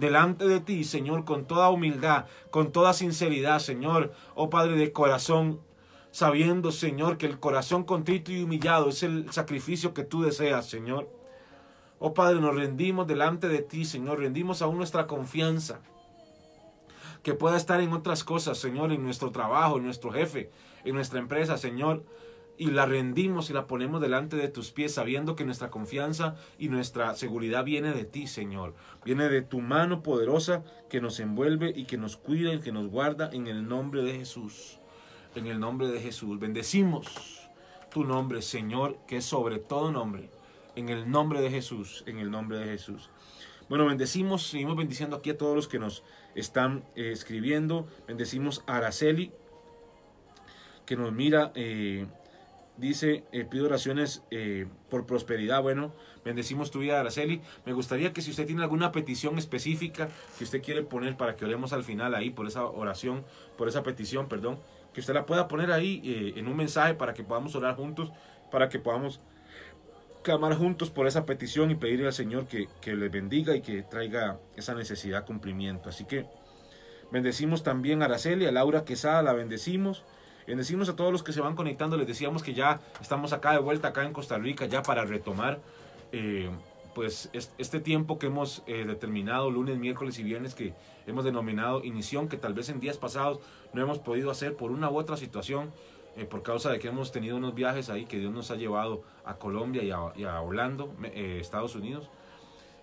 delante 0.00 0.48
de 0.48 0.60
ti, 0.60 0.82
Señor, 0.84 1.24
con 1.24 1.44
toda 1.44 1.70
humildad, 1.70 2.24
con 2.50 2.72
toda 2.72 2.92
sinceridad, 2.92 3.60
Señor, 3.60 4.12
oh 4.34 4.50
Padre 4.50 4.76
de 4.76 4.92
corazón, 4.92 5.60
sabiendo, 6.10 6.72
Señor, 6.72 7.18
que 7.18 7.26
el 7.26 7.38
corazón 7.38 7.84
contrito 7.84 8.32
y 8.32 8.42
humillado 8.42 8.88
es 8.88 9.02
el 9.02 9.30
sacrificio 9.30 9.94
que 9.94 10.02
tú 10.02 10.22
deseas, 10.22 10.66
Señor. 10.66 11.08
Oh 11.98 12.14
Padre, 12.14 12.40
nos 12.40 12.54
rendimos 12.54 13.06
delante 13.06 13.46
de 13.46 13.62
ti, 13.62 13.84
Señor, 13.84 14.18
rendimos 14.18 14.62
aún 14.62 14.78
nuestra 14.78 15.06
confianza, 15.06 15.80
que 17.22 17.34
pueda 17.34 17.58
estar 17.58 17.80
en 17.80 17.92
otras 17.92 18.24
cosas, 18.24 18.56
Señor, 18.58 18.92
en 18.92 19.02
nuestro 19.02 19.30
trabajo, 19.30 19.76
en 19.76 19.84
nuestro 19.84 20.10
jefe, 20.10 20.50
en 20.84 20.94
nuestra 20.94 21.18
empresa, 21.18 21.58
Señor, 21.58 22.02
y 22.60 22.70
la 22.70 22.86
rendimos 22.86 23.50
y 23.50 23.52
la 23.52 23.66
ponemos 23.66 24.00
delante 24.00 24.36
de 24.36 24.48
tus 24.48 24.70
pies, 24.70 24.94
sabiendo 24.94 25.34
que 25.34 25.44
nuestra 25.44 25.70
confianza 25.70 26.36
y 26.58 26.68
nuestra 26.68 27.14
seguridad 27.14 27.64
viene 27.64 27.92
de 27.92 28.04
ti, 28.04 28.26
Señor. 28.26 28.74
Viene 29.04 29.28
de 29.28 29.42
tu 29.42 29.60
mano 29.60 30.02
poderosa 30.02 30.62
que 30.88 31.00
nos 31.00 31.18
envuelve 31.18 31.72
y 31.74 31.86
que 31.86 31.96
nos 31.96 32.16
cuida 32.16 32.54
y 32.54 32.60
que 32.60 32.70
nos 32.70 32.88
guarda 32.88 33.30
en 33.32 33.46
el 33.48 33.66
nombre 33.66 34.02
de 34.02 34.12
Jesús 34.12 34.80
en 35.34 35.46
el 35.46 35.60
nombre 35.60 35.88
de 35.88 36.00
Jesús. 36.00 36.38
Bendecimos 36.38 37.48
tu 37.90 38.04
nombre, 38.04 38.42
Señor, 38.42 38.98
que 39.06 39.18
es 39.18 39.24
sobre 39.24 39.58
todo 39.58 39.92
nombre. 39.92 40.30
En 40.76 40.88
el 40.88 41.10
nombre 41.10 41.40
de 41.40 41.50
Jesús, 41.50 42.04
en 42.06 42.18
el 42.18 42.30
nombre 42.30 42.58
de 42.58 42.66
Jesús. 42.66 43.10
Bueno, 43.68 43.86
bendecimos, 43.86 44.46
seguimos 44.46 44.76
bendiciendo 44.76 45.16
aquí 45.16 45.30
a 45.30 45.38
todos 45.38 45.54
los 45.54 45.68
que 45.68 45.78
nos 45.78 46.02
están 46.34 46.84
eh, 46.96 47.12
escribiendo. 47.12 47.86
Bendecimos 48.06 48.62
a 48.66 48.76
Araceli, 48.76 49.32
que 50.86 50.96
nos 50.96 51.12
mira, 51.12 51.52
eh, 51.54 52.06
dice, 52.80 53.24
eh, 53.32 53.44
pido 53.44 53.66
oraciones 53.66 54.22
por 54.88 55.06
prosperidad. 55.06 55.62
Bueno, 55.62 55.92
bendecimos 56.24 56.70
tu 56.70 56.80
vida, 56.80 56.98
Araceli. 56.98 57.40
Me 57.66 57.72
gustaría 57.72 58.12
que 58.12 58.22
si 58.22 58.30
usted 58.30 58.46
tiene 58.46 58.62
alguna 58.62 58.90
petición 58.92 59.38
específica 59.38 60.08
que 60.38 60.44
usted 60.44 60.62
quiere 60.62 60.82
poner 60.82 61.16
para 61.16 61.36
que 61.36 61.44
oremos 61.44 61.72
al 61.72 61.84
final 61.84 62.14
ahí 62.14 62.30
por 62.30 62.46
esa 62.46 62.64
oración, 62.64 63.24
por 63.56 63.68
esa 63.68 63.82
petición, 63.82 64.28
perdón, 64.28 64.58
que 64.92 65.00
usted 65.00 65.14
la 65.14 65.26
pueda 65.26 65.48
poner 65.48 65.70
ahí 65.72 66.02
eh, 66.04 66.34
en 66.36 66.48
un 66.48 66.56
mensaje 66.56 66.94
para 66.94 67.14
que 67.14 67.22
podamos 67.22 67.54
orar 67.54 67.76
juntos, 67.76 68.10
para 68.50 68.68
que 68.68 68.78
podamos 68.78 69.20
clamar 70.22 70.54
juntos 70.54 70.90
por 70.90 71.06
esa 71.06 71.24
petición 71.24 71.70
y 71.70 71.76
pedirle 71.76 72.06
al 72.06 72.12
Señor 72.12 72.46
que, 72.46 72.68
que 72.80 72.94
le 72.94 73.08
bendiga 73.08 73.56
y 73.56 73.62
que 73.62 73.82
traiga 73.82 74.38
esa 74.56 74.74
necesidad 74.74 75.24
cumplimiento. 75.24 75.88
Así 75.88 76.04
que 76.04 76.26
bendecimos 77.10 77.62
también 77.62 78.02
a 78.02 78.06
Araceli, 78.06 78.46
a 78.46 78.52
Laura 78.52 78.84
Quesada, 78.84 79.22
la 79.22 79.32
bendecimos. 79.32 80.04
Bendecimos 80.50 80.88
a 80.88 80.96
todos 80.96 81.12
los 81.12 81.22
que 81.22 81.32
se 81.32 81.40
van 81.40 81.54
conectando. 81.54 81.96
Les 81.96 82.08
decíamos 82.08 82.42
que 82.42 82.54
ya 82.54 82.80
estamos 83.00 83.32
acá 83.32 83.52
de 83.52 83.60
vuelta, 83.60 83.86
acá 83.86 84.04
en 84.04 84.12
Costa 84.12 84.36
Rica, 84.36 84.66
ya 84.66 84.82
para 84.82 85.04
retomar 85.04 85.60
eh, 86.10 86.50
pues 86.92 87.30
este 87.32 87.78
tiempo 87.78 88.18
que 88.18 88.26
hemos 88.26 88.64
eh, 88.66 88.84
determinado 88.84 89.48
lunes, 89.48 89.78
miércoles 89.78 90.18
y 90.18 90.24
viernes 90.24 90.56
que 90.56 90.74
hemos 91.06 91.24
denominado 91.24 91.84
inición, 91.84 92.28
que 92.28 92.36
tal 92.36 92.52
vez 92.52 92.68
en 92.68 92.80
días 92.80 92.96
pasados 92.96 93.38
no 93.72 93.80
hemos 93.80 94.00
podido 94.00 94.28
hacer 94.28 94.56
por 94.56 94.72
una 94.72 94.90
u 94.90 94.98
otra 94.98 95.16
situación, 95.16 95.70
eh, 96.16 96.24
por 96.24 96.42
causa 96.42 96.72
de 96.72 96.80
que 96.80 96.88
hemos 96.88 97.12
tenido 97.12 97.36
unos 97.36 97.54
viajes 97.54 97.88
ahí 97.88 98.06
que 98.06 98.18
Dios 98.18 98.32
nos 98.32 98.50
ha 98.50 98.56
llevado 98.56 99.04
a 99.24 99.36
Colombia 99.36 99.84
y 99.84 99.92
a, 99.92 100.42
eh, 101.14 101.38
Estados 101.40 101.76
Unidos. 101.76 102.10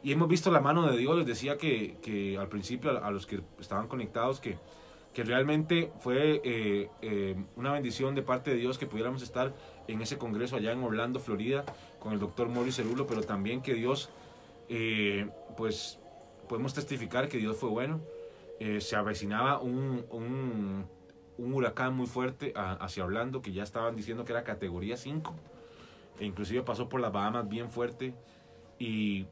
Y 0.04 0.14
hemos 0.14 0.30
visto 0.30 0.52
la 0.52 0.62
mano 0.62 0.90
de 0.90 0.96
Dios, 0.96 1.18
les 1.18 1.26
decía 1.26 1.58
que, 1.58 1.98
que 2.02 2.38
al 2.38 2.48
principio 2.48 3.04
a, 3.04 3.12
los 3.12 3.28
que 3.28 3.42
estaban 3.60 3.90
conectados 3.90 4.40
que, 4.40 4.58
que 5.18 5.24
realmente 5.24 5.92
fue 5.98 6.42
eh, 6.44 7.36
una 7.56 7.72
bendición 7.72 8.14
de 8.14 8.22
parte 8.22 8.52
de 8.52 8.58
Dios 8.58 8.78
que 8.78 8.86
pudiéramos 8.86 9.24
estar 9.24 9.52
en 9.88 10.00
ese 10.00 10.20
congreso 10.20 10.58
allá 10.58 10.72
en 10.74 10.84
Orlando, 10.84 11.20
Florida, 11.20 11.66
con 12.00 12.14
el 12.14 12.20
doctor 12.20 12.50
Morris 12.50 12.76
Cerulo, 12.76 13.08
pero 13.08 13.24
también 13.24 13.64
que 13.64 13.74
Dios, 13.74 14.12
pues 15.58 15.98
podemos 16.48 16.76
testificar 16.76 17.30
que 17.30 17.40
Dios 17.40 17.58
fue 17.58 17.70
bueno, 17.70 18.00
eh, 18.60 18.80
se 18.80 18.96
avecinaba 18.96 19.60
un, 19.60 20.06
un, 20.12 20.86
un, 21.40 21.54
huracán 21.54 21.96
muy 21.96 22.06
fuerte 22.06 22.54
hacia 22.56 23.04
Orlando, 23.04 23.42
que 23.42 23.52
ya 23.52 23.64
estaban 23.64 23.96
diciendo 23.96 24.24
que 24.24 24.34
era 24.34 24.44
categoría 24.44 24.98
5. 24.98 25.34
E 26.20 26.26
inclusive 26.26 26.62
pasó 26.62 26.90
por 26.90 27.00
las 27.00 27.12
Bahamas 27.12 27.50
bien 27.50 27.72
fuerte. 27.72 28.14
Y, 28.80 29.26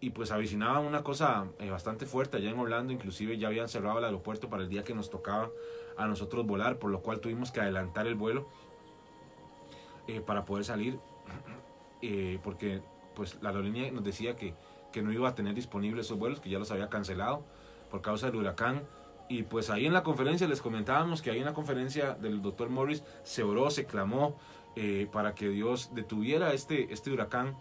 y 0.00 0.10
pues 0.10 0.30
avecinaba 0.30 0.80
una 0.80 1.02
cosa 1.02 1.46
eh, 1.58 1.70
bastante 1.70 2.06
fuerte 2.06 2.36
allá 2.36 2.50
en 2.50 2.58
Orlando. 2.58 2.92
Inclusive 2.92 3.38
ya 3.38 3.48
habían 3.48 3.68
cerrado 3.68 3.98
el 3.98 4.04
aeropuerto 4.04 4.48
para 4.48 4.62
el 4.62 4.68
día 4.68 4.84
que 4.84 4.94
nos 4.94 5.10
tocaba 5.10 5.50
a 5.96 6.06
nosotros 6.06 6.46
volar, 6.46 6.78
por 6.78 6.90
lo 6.90 7.00
cual 7.00 7.20
tuvimos 7.20 7.50
que 7.50 7.60
adelantar 7.60 8.06
el 8.06 8.14
vuelo 8.14 8.46
eh, 10.06 10.20
para 10.20 10.44
poder 10.44 10.64
salir. 10.64 10.98
porque 12.44 12.80
pues 13.16 13.36
la 13.42 13.48
aerolínea 13.48 13.90
nos 13.90 14.04
decía 14.04 14.36
que, 14.36 14.54
que 14.92 15.02
no 15.02 15.12
iba 15.12 15.28
a 15.28 15.34
tener 15.34 15.54
disponibles 15.54 16.06
esos 16.06 16.18
vuelos, 16.18 16.40
que 16.40 16.48
ya 16.48 16.60
los 16.60 16.70
había 16.70 16.88
cancelado 16.88 17.42
por 17.90 18.00
causa 18.00 18.26
del 18.26 18.36
huracán. 18.36 18.86
Y 19.28 19.42
pues 19.42 19.68
ahí 19.68 19.84
en 19.84 19.92
la 19.92 20.02
conferencia 20.02 20.48
les 20.48 20.62
comentábamos 20.62 21.20
que 21.20 21.30
ahí 21.30 21.38
en 21.38 21.44
la 21.44 21.52
conferencia 21.52 22.14
del 22.14 22.40
doctor 22.40 22.70
Morris 22.70 23.02
se 23.24 23.42
oró, 23.42 23.70
se 23.70 23.84
clamó 23.84 24.38
eh, 24.76 25.06
para 25.12 25.34
que 25.34 25.48
Dios 25.48 25.90
detuviera 25.94 26.52
este, 26.52 26.92
este 26.92 27.10
huracán. 27.10 27.56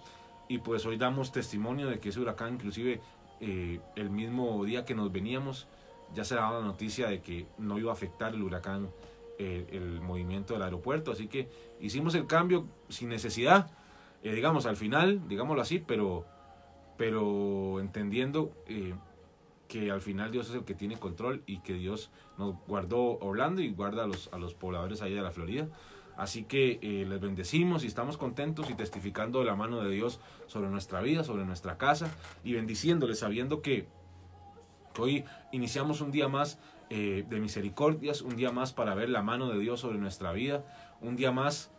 Y 0.48 0.60
pues 0.60 0.86
hoy 0.86 0.98
damos 0.98 1.32
testimonio 1.32 1.88
de 1.88 2.00
que 2.00 2.10
ese 2.10 2.20
huracán, 2.20 2.56
inclusive 2.56 3.02
eh, 3.42 3.80
el 3.96 4.10
mismo 4.10 4.64
día 4.66 4.86
que 4.86 4.96
nos 4.96 5.12
veníamos, 5.12 5.68
ya 6.16 6.24
se 6.24 6.36
daba 6.36 6.60
la 6.60 6.66
noticia 6.66 7.08
de 7.08 7.22
que 7.22 7.48
no 7.58 7.78
iba 7.78 7.92
a 7.92 7.94
afectar 7.94 8.34
el 8.34 8.42
huracán 8.42 8.90
el 9.40 10.02
movimiento 10.02 10.54
del 10.54 10.64
aeropuerto. 10.64 11.12
Así 11.12 11.28
que 11.28 11.48
hicimos 11.80 12.16
el 12.16 12.26
cambio 12.26 12.66
sin 12.90 13.10
necesidad, 13.10 13.70
eh, 14.24 14.34
digamos, 14.34 14.66
al 14.66 14.76
final, 14.76 15.28
digámoslo 15.28 15.62
así, 15.62 15.80
pero, 15.80 16.26
pero 16.98 17.80
entendiendo 17.80 18.52
eh, 18.68 18.96
que 19.68 19.92
al 19.92 20.02
final 20.02 20.32
Dios 20.32 20.50
es 20.50 20.56
el 20.56 20.66
que 20.66 20.74
tiene 20.74 20.98
control 20.98 21.44
y 21.46 21.60
que 21.60 21.74
Dios 21.74 22.10
nos 22.38 22.56
guardó 22.68 23.20
Orlando 23.20 23.62
y 23.62 23.72
guarda 23.72 24.04
a 24.04 24.08
los, 24.08 24.30
a 24.34 24.38
los 24.38 24.54
pobladores 24.54 25.02
ahí 25.02 25.14
de 25.14 25.22
la 25.22 25.32
Florida. 25.32 25.68
Así 26.18 26.44
que 26.44 26.80
eh, 26.82 27.06
les 27.08 27.22
bendecimos 27.22 27.84
y 27.84 27.88
estamos 27.88 28.18
contentos 28.18 28.70
y 28.70 28.74
testificando 28.74 29.40
de 29.40 29.46
la 29.46 29.56
mano 29.56 29.82
de 29.82 29.92
Dios 29.92 30.20
sobre 30.48 30.68
nuestra 30.70 31.00
vida, 31.02 31.24
sobre 31.24 31.46
nuestra 31.46 31.78
casa 31.78 32.12
y 32.44 32.54
bendiciéndoles 32.54 33.20
sabiendo 33.20 33.62
que 33.62 33.88
hoy 34.98 35.26
iniciamos 35.52 36.02
un 36.02 36.12
día 36.12 36.28
más 36.28 36.60
eh, 36.90 37.24
de 37.30 37.40
misericordias, 37.40 38.24
un 38.24 38.36
día 38.36 38.52
más 38.52 38.74
para 38.74 38.96
ver 38.96 39.10
la 39.10 39.22
mano 39.22 39.50
de 39.50 39.60
Dios 39.60 39.82
sobre 39.82 40.00
nuestra 40.00 40.32
vida, 40.32 40.66
un 41.02 41.16
día 41.16 41.32
más 41.32 41.70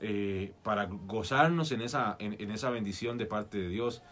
eh, 0.00 0.52
para 0.62 0.86
gozarnos 0.86 1.70
en 1.70 1.80
esa, 1.80 2.16
en, 2.18 2.50
esa 2.50 2.70
bendición 2.70 3.16
de 3.16 3.26
parte 3.26 3.58
de 3.58 3.68
Dios. 3.68 4.02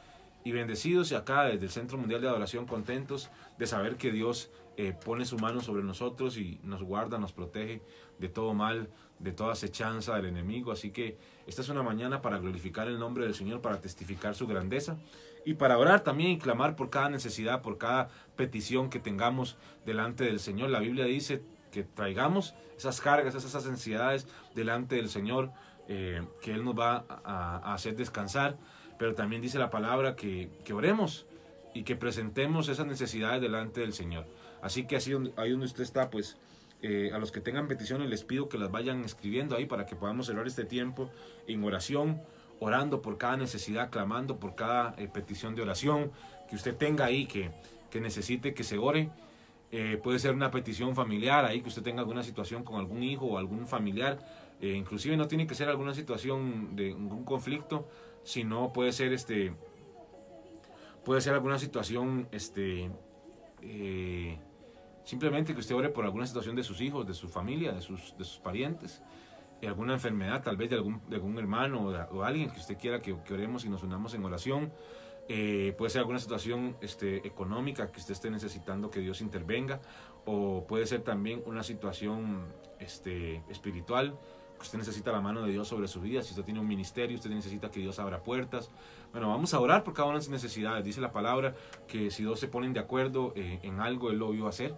Y 0.45 0.53
bendecidos 0.53 1.13
y 1.13 1.15
acá 1.15 1.45
desde 1.45 1.67
el 1.67 1.71
Centro 1.71 1.99
Mundial 1.99 2.21
de 2.21 2.29
Adoración 2.29 2.67
contentos 2.67 3.31
de 3.59 3.67
saber 3.67 3.97
que 3.97 4.11
Dios 4.11 4.51
eh, 4.77 4.93
pone 4.93 5.25
su 5.25 5.39
mano 5.39 5.61
sobre 5.61 5.83
nosotros 5.83 6.37
y 6.39 6.59
nos 6.63 6.83
guarda, 6.83 7.19
nos 7.19 7.33
protege 7.33 7.83
de 8.19 8.29
todo 8.29 8.55
mal, 8.55 8.89
de 9.19 9.33
toda 9.33 9.53
acechanza 9.53 10.15
del 10.17 10.27
enemigo. 10.27 10.73
Así 10.73 10.91
que 10.91 11.19
esta 11.47 11.61
es 11.63 11.69
una 11.69 11.83
mañana 11.83 12.23
para 12.23 12.39
glorificar 12.39 12.89
el 12.89 12.99
nombre 12.99 13.25
del 13.25 13.35
Señor, 13.35 13.61
para 13.61 13.81
testificar 13.81 14.35
su 14.35 14.47
grandeza 14.47 14.97
y 15.45 15.55
para 15.55 15.79
orar 15.79 16.01
también 16.01 16.31
y 16.31 16.39
clamar 16.39 16.77
por 16.77 16.91
cada 16.91 17.11
necesidad, 17.11 17.63
por 17.63 17.79
cada 17.79 18.09
petición 18.37 18.89
que 18.89 18.99
tengamos 18.99 19.59
delante 19.85 20.25
del 20.25 20.41
Señor. 20.41 20.71
La 20.71 20.81
Biblia 20.81 21.05
dice 21.05 21.43
que 21.71 21.83
traigamos 21.83 22.55
esas 22.77 23.01
cargas, 23.01 23.35
esas 23.35 23.67
ansiedades 23.67 24.27
delante 24.55 24.97
del 24.97 25.09
Señor, 25.09 25.51
eh, 25.89 26.23
que 26.41 26.53
Él 26.53 26.65
nos 26.65 26.79
va 26.79 27.05
a, 27.09 27.75
hacer 27.75 27.97
descansar, 27.97 28.57
pero 28.99 29.15
también 29.15 29.43
dice 29.43 29.59
la 29.59 29.71
palabra 29.71 30.17
que, 30.17 30.51
que 30.65 30.73
oremos 30.73 31.27
y 31.75 31.85
que 31.85 31.97
presentemos 31.97 32.69
esas 32.69 32.87
necesidades 32.87 33.41
delante 33.41 33.81
del 33.81 33.93
Señor. 33.93 34.27
Así 34.61 34.87
que 34.87 34.97
así 34.97 35.13
ahí 35.37 35.51
donde 35.51 35.67
usted 35.67 35.83
está, 35.83 36.11
pues 36.11 36.37
eh, 36.83 37.13
a 37.15 37.19
los 37.19 37.31
que 37.31 37.41
tengan 37.41 37.69
peticiones 37.69 38.11
les 38.11 38.25
pido 38.25 38.49
que 38.49 38.59
las 38.59 38.71
vayan 38.71 39.05
escribiendo 39.05 39.57
ahí 39.57 39.67
para 39.67 39.87
que 39.87 39.95
podamos 39.95 40.27
cerrar 40.27 40.49
este 40.49 40.65
tiempo 40.65 41.11
en 41.47 41.63
oración 41.63 42.21
orando 42.59 43.03
por 43.03 43.19
cada 43.19 43.37
necesidad, 43.37 43.91
clamando 43.91 44.41
por 44.41 44.57
cada 44.57 44.95
eh, 44.99 45.09
petición 45.13 45.55
de 45.55 45.63
oración 45.63 46.11
que 46.51 46.57
usted 46.57 46.77
tenga 46.77 47.05
ahí, 47.05 47.27
que, 47.27 47.53
que 47.91 48.01
necesite 48.01 48.53
que 48.53 48.65
se 48.65 48.79
ore. 48.79 49.11
Eh, 49.71 49.99
puede 50.03 50.19
ser 50.19 50.35
una 50.35 50.51
petición 50.51 50.95
familiar, 50.95 51.45
ahí 51.45 51.63
que 51.63 51.69
usted 51.69 51.83
tenga 51.83 52.01
alguna 52.01 52.23
situación 52.25 52.65
con 52.65 52.81
algún 52.81 53.03
hijo 53.03 53.27
o 53.27 53.39
algún 53.39 53.67
familiar. 53.67 54.19
Inclusive 54.61 55.17
no 55.17 55.27
tiene 55.27 55.49
que 55.49 55.57
ser 55.57 55.69
alguna 55.69 55.93
situación 55.93 56.77
de 56.77 56.93
algún 56.93 57.25
conflicto, 57.25 57.89
sino 58.23 58.73
puede 58.73 58.93
ser 58.93 59.13
este 59.13 59.55
puede 61.05 61.21
ser 61.21 61.35
alguna 61.35 61.59
situación 61.59 62.29
este 62.33 62.91
simplemente 65.05 65.55
que 65.55 65.61
usted 65.61 65.75
ore 65.75 65.89
por 65.89 66.05
alguna 66.05 66.27
situación 66.27 66.57
de 66.57 66.65
sus 66.65 66.81
hijos, 66.81 67.07
de 67.07 67.15
su 67.15 67.29
familia, 67.29 67.73
de 67.73 67.81
sus, 67.81 68.17
de 68.19 68.25
sus 68.25 68.39
parientes 68.39 69.03
alguna 69.67 69.95
enfermedad, 69.95 70.43
tal 70.43 70.57
vez 70.57 70.71
de 70.71 70.77
algún, 70.77 71.01
de 71.09 71.17
algún 71.17 71.39
hermano 71.39 71.93
o, 72.11 72.23
alguien 72.23 72.51
que 72.51 72.59
usted 72.59 72.77
quiera 72.77 73.01
que, 73.01 73.13
oremos 73.13 73.65
y 73.65 73.69
nos 73.69 73.83
unamos 73.83 74.15
en 74.15 74.25
oración. 74.25 74.73
Eh, 75.29 75.75
puede 75.79 75.91
ser 75.91 76.01
alguna 76.01 76.19
situación 76.19 76.77
este, 76.81 77.27
económica 77.27 77.91
que 77.93 78.01
usted 78.01 78.13
esté 78.13 78.31
necesitando 78.31 78.91
que 78.91 79.01
Dios 79.01 79.21
intervenga, 79.21 79.81
o 80.25 80.67
puede 80.67 80.87
ser 80.87 81.03
también 81.03 81.43
una 81.47 81.63
situación 81.63 82.45
este, 82.81 83.43
espiritual, 83.49 84.19
que 84.57 84.63
usted 84.63 84.79
necesita 84.79 85.13
la 85.13 85.21
mano 85.21 85.43
de 85.45 85.53
Dios 85.53 85.69
sobre 85.69 85.87
su 85.87 86.01
vida. 86.01 86.23
Si 86.23 86.31
usted 86.31 86.45
tiene 86.45 86.61
un 86.61 86.67
ministerio, 86.67 87.17
usted 87.17 87.31
necesita 87.31 87.71
que 87.71 87.81
Dios 87.81 87.99
abra 88.01 88.23
puertas. 88.23 88.71
Bueno, 89.13 89.29
vamos 89.29 89.55
a 89.55 89.61
orar 89.61 89.85
por 89.85 89.95
cada 89.95 90.09
una 90.09 90.19
de 90.19 90.25
sus 90.25 90.33
necesidades. 90.33 90.85
Dice 90.85 91.01
la 91.01 91.13
palabra 91.13 91.55
que 91.87 92.11
si 92.11 92.25
dos 92.25 92.41
se 92.41 92.49
ponen 92.49 92.73
de 92.73 92.81
acuerdo 92.81 93.33
eh, 93.37 93.61
en 93.63 93.81
algo, 93.81 94.11
Él 94.11 94.19
lo 94.19 94.33
iba 94.35 94.47
a 94.47 94.51
hacer. 94.51 94.75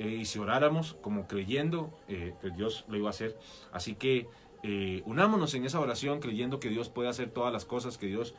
Eh, 0.00 0.08
y 0.08 0.24
si 0.24 0.38
oráramos 0.38 0.96
como 1.02 1.28
creyendo, 1.28 1.92
eh, 2.08 2.32
pues 2.40 2.56
Dios 2.56 2.86
lo 2.88 2.96
iba 2.96 3.08
a 3.08 3.10
hacer. 3.10 3.36
Así 3.70 3.96
que 3.96 4.28
eh, 4.62 5.02
unámonos 5.04 5.52
en 5.52 5.66
esa 5.66 5.78
oración 5.78 6.20
creyendo 6.20 6.58
que 6.58 6.70
Dios 6.70 6.88
puede 6.88 7.10
hacer 7.10 7.28
todas 7.28 7.52
las 7.52 7.66
cosas, 7.66 7.98
que 7.98 8.06
Dios, 8.06 8.34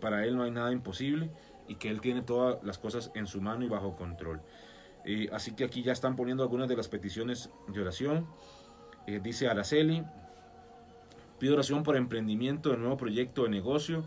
para 0.00 0.24
Él 0.24 0.36
no 0.36 0.44
hay 0.44 0.52
nada 0.52 0.70
imposible 0.70 1.32
y 1.66 1.74
que 1.74 1.88
Él 1.90 2.00
tiene 2.00 2.22
todas 2.22 2.62
las 2.62 2.78
cosas 2.78 3.10
en 3.16 3.26
su 3.26 3.40
mano 3.40 3.64
y 3.64 3.68
bajo 3.68 3.96
control. 3.96 4.42
así 5.32 5.56
que 5.56 5.64
aquí 5.64 5.82
ya 5.82 5.92
están 5.92 6.14
poniendo 6.14 6.44
algunas 6.44 6.68
de 6.68 6.76
las 6.76 6.86
peticiones 6.86 7.50
de 7.66 7.80
oración. 7.80 8.28
dice 9.22 9.48
Araceli, 9.48 10.04
pido 11.40 11.54
oración 11.54 11.82
por 11.82 11.96
emprendimiento 11.96 12.70
de 12.70 12.76
nuevo 12.76 12.96
proyecto 12.96 13.42
de 13.42 13.48
negocio. 13.48 14.04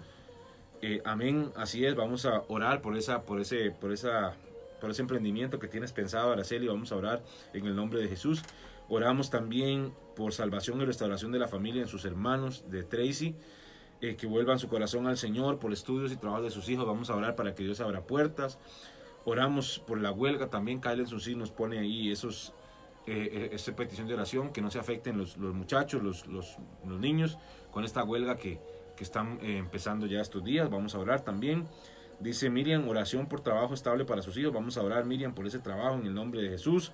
Amén, 1.04 1.52
así 1.56 1.86
es, 1.86 1.96
vamos 1.96 2.26
a 2.26 2.44
orar 2.48 2.82
por 2.82 2.96
esa, 2.96 3.24
por 3.24 3.40
ese, 3.40 3.72
por 3.72 3.92
esa 3.92 4.36
por 4.80 4.92
ese 4.92 5.02
emprendimiento 5.02 5.58
que 5.58 5.68
tienes 5.68 5.92
pensado, 5.92 6.32
Araceli. 6.32 6.68
Vamos 6.68 6.92
a 6.92 6.96
orar 6.96 7.24
en 7.54 7.66
el 7.66 7.76
nombre 7.76 8.00
de 8.00 8.08
Jesús. 8.08 8.44
Oramos 8.88 9.30
también 9.32 9.94
por 10.16 10.32
salvación 10.32 10.80
y 10.82 10.86
restauración 10.86 11.32
de 11.32 11.40
la 11.40 11.48
familia 11.48 11.82
en 11.82 11.88
sus 11.88 12.06
hermanos 12.06 12.66
de 12.70 12.84
Tracy. 12.84 13.36
Eh, 14.02 14.16
que 14.18 14.28
vuelvan 14.28 14.60
su 14.60 14.68
corazón 14.68 15.08
al 15.08 15.18
Señor 15.18 15.58
por 15.58 15.72
estudios 15.72 16.12
y 16.12 16.18
trabajo 16.18 16.44
de 16.44 16.52
sus 16.52 16.70
hijos. 16.70 16.86
Vamos 16.86 17.10
a 17.10 17.16
orar 17.16 17.36
para 17.36 17.56
que 17.56 17.64
Dios 17.64 17.80
abra 17.80 18.02
puertas. 18.02 18.60
Oramos 19.24 19.80
por 19.80 20.00
la 20.00 20.12
huelga 20.12 20.50
también. 20.50 20.82
Kyle 20.82 21.08
sí 21.20 21.34
nos 21.34 21.50
pone 21.50 21.80
ahí 21.80 22.12
esos, 22.12 22.54
eh, 23.08 23.30
eh, 23.32 23.50
esa 23.54 23.76
petición 23.76 24.08
de 24.08 24.14
oración, 24.14 24.52
que 24.52 24.62
no 24.62 24.70
se 24.70 24.78
afecten 24.78 25.18
los, 25.18 25.38
los 25.38 25.56
muchachos, 25.56 26.04
los, 26.04 26.28
los, 26.28 26.58
los, 26.86 27.00
niños 27.00 27.40
con 27.72 27.86
esta 27.86 28.04
huelga 28.04 28.36
que, 28.38 28.60
que 28.96 29.04
están 29.04 29.40
empezando 29.42 30.06
ya 30.06 30.22
estos 30.22 30.44
días. 30.44 30.70
Vamos 30.70 30.96
a 30.96 31.00
orar 31.00 31.22
también. 31.22 31.68
Dice 32.20 32.50
Miriam, 32.50 32.88
oración 32.88 33.28
por 33.28 33.42
trabajo 33.42 33.74
estable 33.74 34.06
para 34.06 34.22
sus 34.22 34.38
hijos. 34.38 34.54
Vamos 34.54 34.78
a 34.78 34.82
orar, 34.82 35.06
Miriam, 35.06 35.34
por 35.34 35.46
ese 35.46 35.60
trabajo 35.60 35.96
en 35.96 36.06
el 36.06 36.14
nombre 36.14 36.42
de 36.42 36.50
Jesús. 36.50 36.92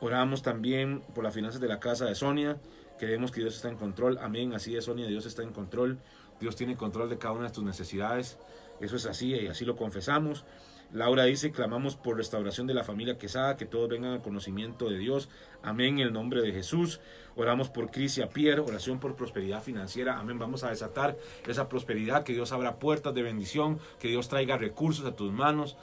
Oramos 0.00 0.42
también 0.42 1.02
por 1.14 1.24
las 1.24 1.34
finanzas 1.34 1.60
de 1.60 1.68
la 1.68 1.80
casa 1.80 2.04
de 2.04 2.14
Sonia. 2.14 2.58
Creemos 2.98 3.30
que 3.30 3.40
Dios 3.40 3.56
está 3.56 3.68
en 3.68 3.76
control. 3.76 4.18
Amén. 4.18 4.54
Así 4.54 4.76
es, 4.76 4.84
Sonia. 4.84 5.06
Dios 5.06 5.26
está 5.26 5.42
en 5.42 5.52
control. 5.52 5.98
Dios 6.40 6.56
tiene 6.56 6.76
control 6.76 7.08
de 7.08 7.18
cada 7.18 7.34
una 7.34 7.46
de 7.46 7.52
tus 7.52 7.64
necesidades. 7.64 8.38
Eso 8.80 8.96
es 8.96 9.06
así 9.06 9.34
y 9.34 9.46
así 9.46 9.64
lo 9.64 9.76
confesamos. 9.76 10.44
Laura 10.92 11.22
dice, 11.22 11.52
clamamos 11.52 11.94
por 11.94 12.16
restauración 12.16 12.66
de 12.66 12.74
la 12.74 12.82
familia 12.82 13.16
Quesada, 13.16 13.56
que 13.56 13.64
todos 13.64 13.88
vengan 13.88 14.12
al 14.12 14.22
conocimiento 14.22 14.90
de 14.90 14.98
Dios. 14.98 15.28
Amén, 15.62 16.00
en 16.00 16.08
el 16.08 16.12
nombre 16.12 16.42
de 16.42 16.50
Jesús. 16.50 17.00
Oramos 17.36 17.68
por 17.68 17.92
Crisia 17.92 18.28
Pierre, 18.28 18.60
oración 18.60 18.98
por 18.98 19.14
prosperidad 19.14 19.62
financiera. 19.62 20.18
Amén, 20.18 20.40
vamos 20.40 20.64
a 20.64 20.70
desatar 20.70 21.16
esa 21.46 21.68
prosperidad, 21.68 22.24
que 22.24 22.32
Dios 22.32 22.50
abra 22.50 22.80
puertas 22.80 23.14
de 23.14 23.22
bendición, 23.22 23.78
que 24.00 24.08
Dios 24.08 24.28
traiga 24.28 24.58
recursos 24.58 25.06
a 25.06 25.14
tus 25.14 25.32
manos. 25.32 25.76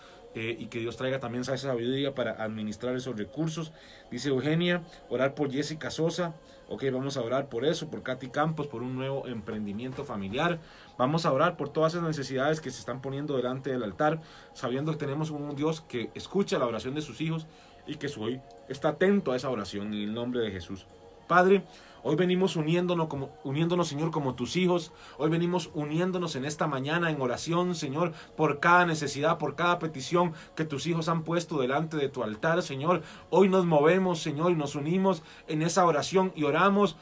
Y 0.59 0.67
que 0.67 0.79
Dios 0.79 0.97
traiga 0.97 1.19
también 1.19 1.41
esa 1.41 1.57
sabiduría 1.57 2.13
para 2.13 2.43
administrar 2.43 2.95
esos 2.95 3.17
recursos. 3.17 3.71
Dice 4.11 4.29
Eugenia, 4.29 4.83
orar 5.09 5.35
por 5.35 5.51
Jessica 5.51 5.91
Sosa. 5.91 6.33
Ok, 6.69 6.83
vamos 6.91 7.15
a 7.15 7.21
orar 7.21 7.47
por 7.47 7.65
eso, 7.65 7.89
por 7.89 8.03
Katy 8.03 8.27
Campos, 8.27 8.67
por 8.67 8.83
un 8.83 8.95
nuevo 8.95 9.25
emprendimiento 9.27 10.03
familiar. 10.03 10.59
Vamos 10.97 11.25
a 11.25 11.31
orar 11.31 11.55
por 11.55 11.69
todas 11.69 11.93
esas 11.93 12.05
necesidades 12.05 12.59
que 12.59 12.71
se 12.71 12.79
están 12.79 13.01
poniendo 13.01 13.37
delante 13.37 13.69
del 13.69 13.83
altar, 13.83 14.21
sabiendo 14.53 14.91
que 14.91 14.97
tenemos 14.97 15.29
un 15.29 15.55
Dios 15.55 15.81
que 15.81 16.09
escucha 16.13 16.59
la 16.59 16.65
oración 16.65 16.93
de 16.93 17.01
sus 17.01 17.21
hijos 17.21 17.47
y 17.87 17.95
que 17.95 18.07
hoy 18.19 18.41
está 18.67 18.89
atento 18.89 19.31
a 19.31 19.37
esa 19.37 19.49
oración 19.49 19.93
en 19.93 20.01
el 20.01 20.13
nombre 20.13 20.41
de 20.41 20.51
Jesús. 20.51 20.85
Padre, 21.27 21.63
Hoy 22.03 22.15
venimos 22.15 22.55
uniéndonos, 22.55 23.07
como, 23.07 23.29
uniéndonos, 23.43 23.87
Señor, 23.87 24.11
como 24.11 24.35
tus 24.35 24.55
hijos. 24.55 24.91
Hoy 25.17 25.29
venimos 25.29 25.71
uniéndonos 25.73 26.35
en 26.35 26.45
esta 26.45 26.67
mañana 26.67 27.09
en 27.11 27.21
oración, 27.21 27.75
Señor, 27.75 28.13
por 28.35 28.59
cada 28.59 28.85
necesidad, 28.85 29.37
por 29.37 29.55
cada 29.55 29.79
petición 29.79 30.33
que 30.55 30.65
tus 30.65 30.87
hijos 30.87 31.09
han 31.09 31.23
puesto 31.23 31.59
delante 31.59 31.97
de 31.97 32.09
tu 32.09 32.23
altar, 32.23 32.61
Señor. 32.61 33.01
Hoy 33.29 33.49
nos 33.49 33.65
movemos, 33.65 34.19
Señor, 34.19 34.51
y 34.51 34.55
nos 34.55 34.75
unimos 34.75 35.23
en 35.47 35.61
esa 35.61 35.85
oración 35.85 36.31
y 36.35 36.43
oramos. 36.43 36.97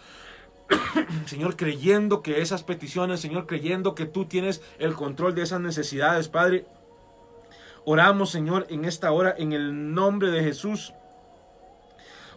Señor, 1.25 1.55
creyendo 1.55 2.21
que 2.21 2.41
esas 2.41 2.63
peticiones, 2.63 3.19
Señor, 3.19 3.45
creyendo 3.45 3.95
que 3.95 4.05
tú 4.05 4.25
tienes 4.25 4.61
el 4.79 4.95
control 4.95 5.35
de 5.35 5.43
esas 5.43 5.61
necesidades, 5.61 6.29
Padre. 6.29 6.65
Oramos, 7.85 8.31
Señor, 8.31 8.65
en 8.69 8.85
esta 8.85 9.11
hora, 9.11 9.35
en 9.37 9.53
el 9.53 9.93
nombre 9.93 10.31
de 10.31 10.43
Jesús 10.43 10.93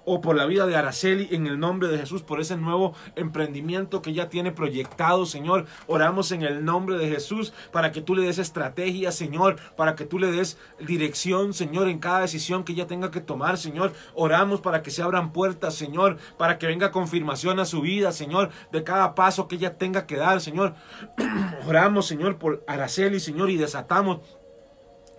o 0.09 0.23
por 0.23 0.37
la 0.37 0.47
vida 0.47 0.67
de 0.67 0.75
Araceli 0.75 1.29
en 1.33 1.47
el 1.47 1.61
nombre 1.61 1.89
de 1.89 1.99
Jesús, 1.99 2.23
por 2.23 2.41
ese 2.41 2.57
nuevo 2.57 2.95
emprendimiento 3.15 4.01
que 4.01 4.15
ya 4.15 4.31
tiene 4.31 4.53
proyectado, 4.53 5.27
Señor. 5.27 5.67
Oramos 5.87 6.33
en 6.33 6.43
el 6.43 6.65
nombre 6.65 6.97
de 6.97 7.11
Jesús 7.11 7.53
para 7.73 7.93
que 7.93 8.01
tú 8.01 8.15
le 8.15 8.23
des 8.23 8.39
estrategia, 8.39 9.13
Señor, 9.13 9.57
para 9.77 9.97
que 9.97 10.07
tú 10.07 10.19
le 10.19 10.33
des 10.33 10.57
dirección, 10.81 11.53
Señor, 11.53 11.89
en 11.89 11.99
cada 11.99 12.21
decisión 12.21 12.65
que 12.65 12.73
ella 12.73 12.87
tenga 12.87 13.11
que 13.11 13.21
tomar, 13.21 13.59
Señor. 13.59 13.93
Oramos 14.15 14.63
para 14.63 14.83
que 14.83 14.91
se 14.91 15.03
abran 15.03 15.33
puertas, 15.33 15.75
Señor, 15.75 16.17
para 16.39 16.59
que 16.59 16.67
venga 16.67 16.91
confirmación 16.91 17.61
a 17.61 17.67
su 17.67 17.83
vida, 17.83 18.11
Señor, 18.13 18.49
de 18.73 18.85
cada 18.85 19.15
paso 19.15 19.47
que 19.47 19.57
ella 19.57 19.77
tenga 19.77 20.07
que 20.07 20.17
dar, 20.17 20.41
Señor. 20.41 20.75
Oramos, 21.69 22.07
Señor, 22.07 22.39
por 22.39 22.65
Araceli, 22.67 23.21
Señor, 23.21 23.51
y 23.51 23.57
desatamos 23.59 24.21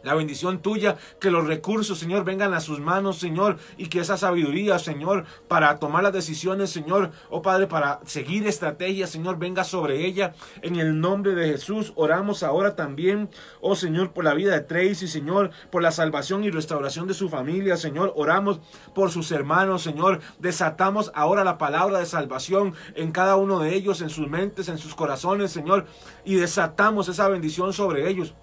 La 0.03 0.13
bendición 0.13 0.61
tuya, 0.61 0.97
que 1.19 1.31
los 1.31 1.45
recursos, 1.45 1.99
Señor, 1.99 2.23
vengan 2.23 2.53
a 2.53 2.61
sus 2.61 2.79
manos, 2.79 3.17
Señor, 3.17 3.57
y 3.77 3.87
que 3.87 3.99
esa 3.99 4.17
sabiduría, 4.17 4.79
Señor, 4.79 5.25
para 5.47 5.77
tomar 5.77 6.03
las 6.03 6.13
decisiones, 6.13 6.69
Señor, 6.69 7.11
oh 7.29 7.41
Padre, 7.41 7.67
para 7.67 7.99
seguir 8.05 8.47
estrategias, 8.47 9.09
Señor, 9.09 9.37
venga 9.37 9.63
sobre 9.63 10.05
ella. 10.05 10.33
En 10.61 10.77
el 10.77 10.99
nombre 11.01 11.35
de 11.35 11.49
Jesús, 11.49 11.93
oramos 11.95 12.43
ahora 12.43 12.75
también, 12.75 13.29
oh 13.59 13.75
Señor, 13.75 14.13
por 14.13 14.23
la 14.23 14.33
vida 14.33 14.53
de 14.53 14.61
Tracy, 14.61 15.07
Señor, 15.07 15.51
por 15.69 15.81
la 15.81 15.91
salvación 15.91 16.43
y 16.43 16.49
restauración 16.49 17.07
de 17.07 17.13
su 17.13 17.29
familia, 17.29 17.75
Señor. 17.75 18.13
Oramos 18.15 18.61
por 18.95 19.11
sus 19.11 19.31
hermanos, 19.31 19.81
Señor. 19.81 20.21
Desatamos 20.39 21.11
ahora 21.13 21.43
la 21.43 21.57
palabra 21.57 21.99
de 21.99 22.05
salvación 22.05 22.73
en 22.95 23.11
cada 23.11 23.35
uno 23.35 23.59
de 23.59 23.75
ellos, 23.75 24.01
en 24.01 24.09
sus 24.09 24.29
mentes, 24.29 24.69
en 24.69 24.77
sus 24.77 24.95
corazones, 24.95 25.51
Señor, 25.51 25.85
y 26.23 26.35
desatamos 26.35 27.09
esa 27.09 27.27
bendición 27.27 27.73
sobre 27.73 28.09
ellos. 28.09 28.33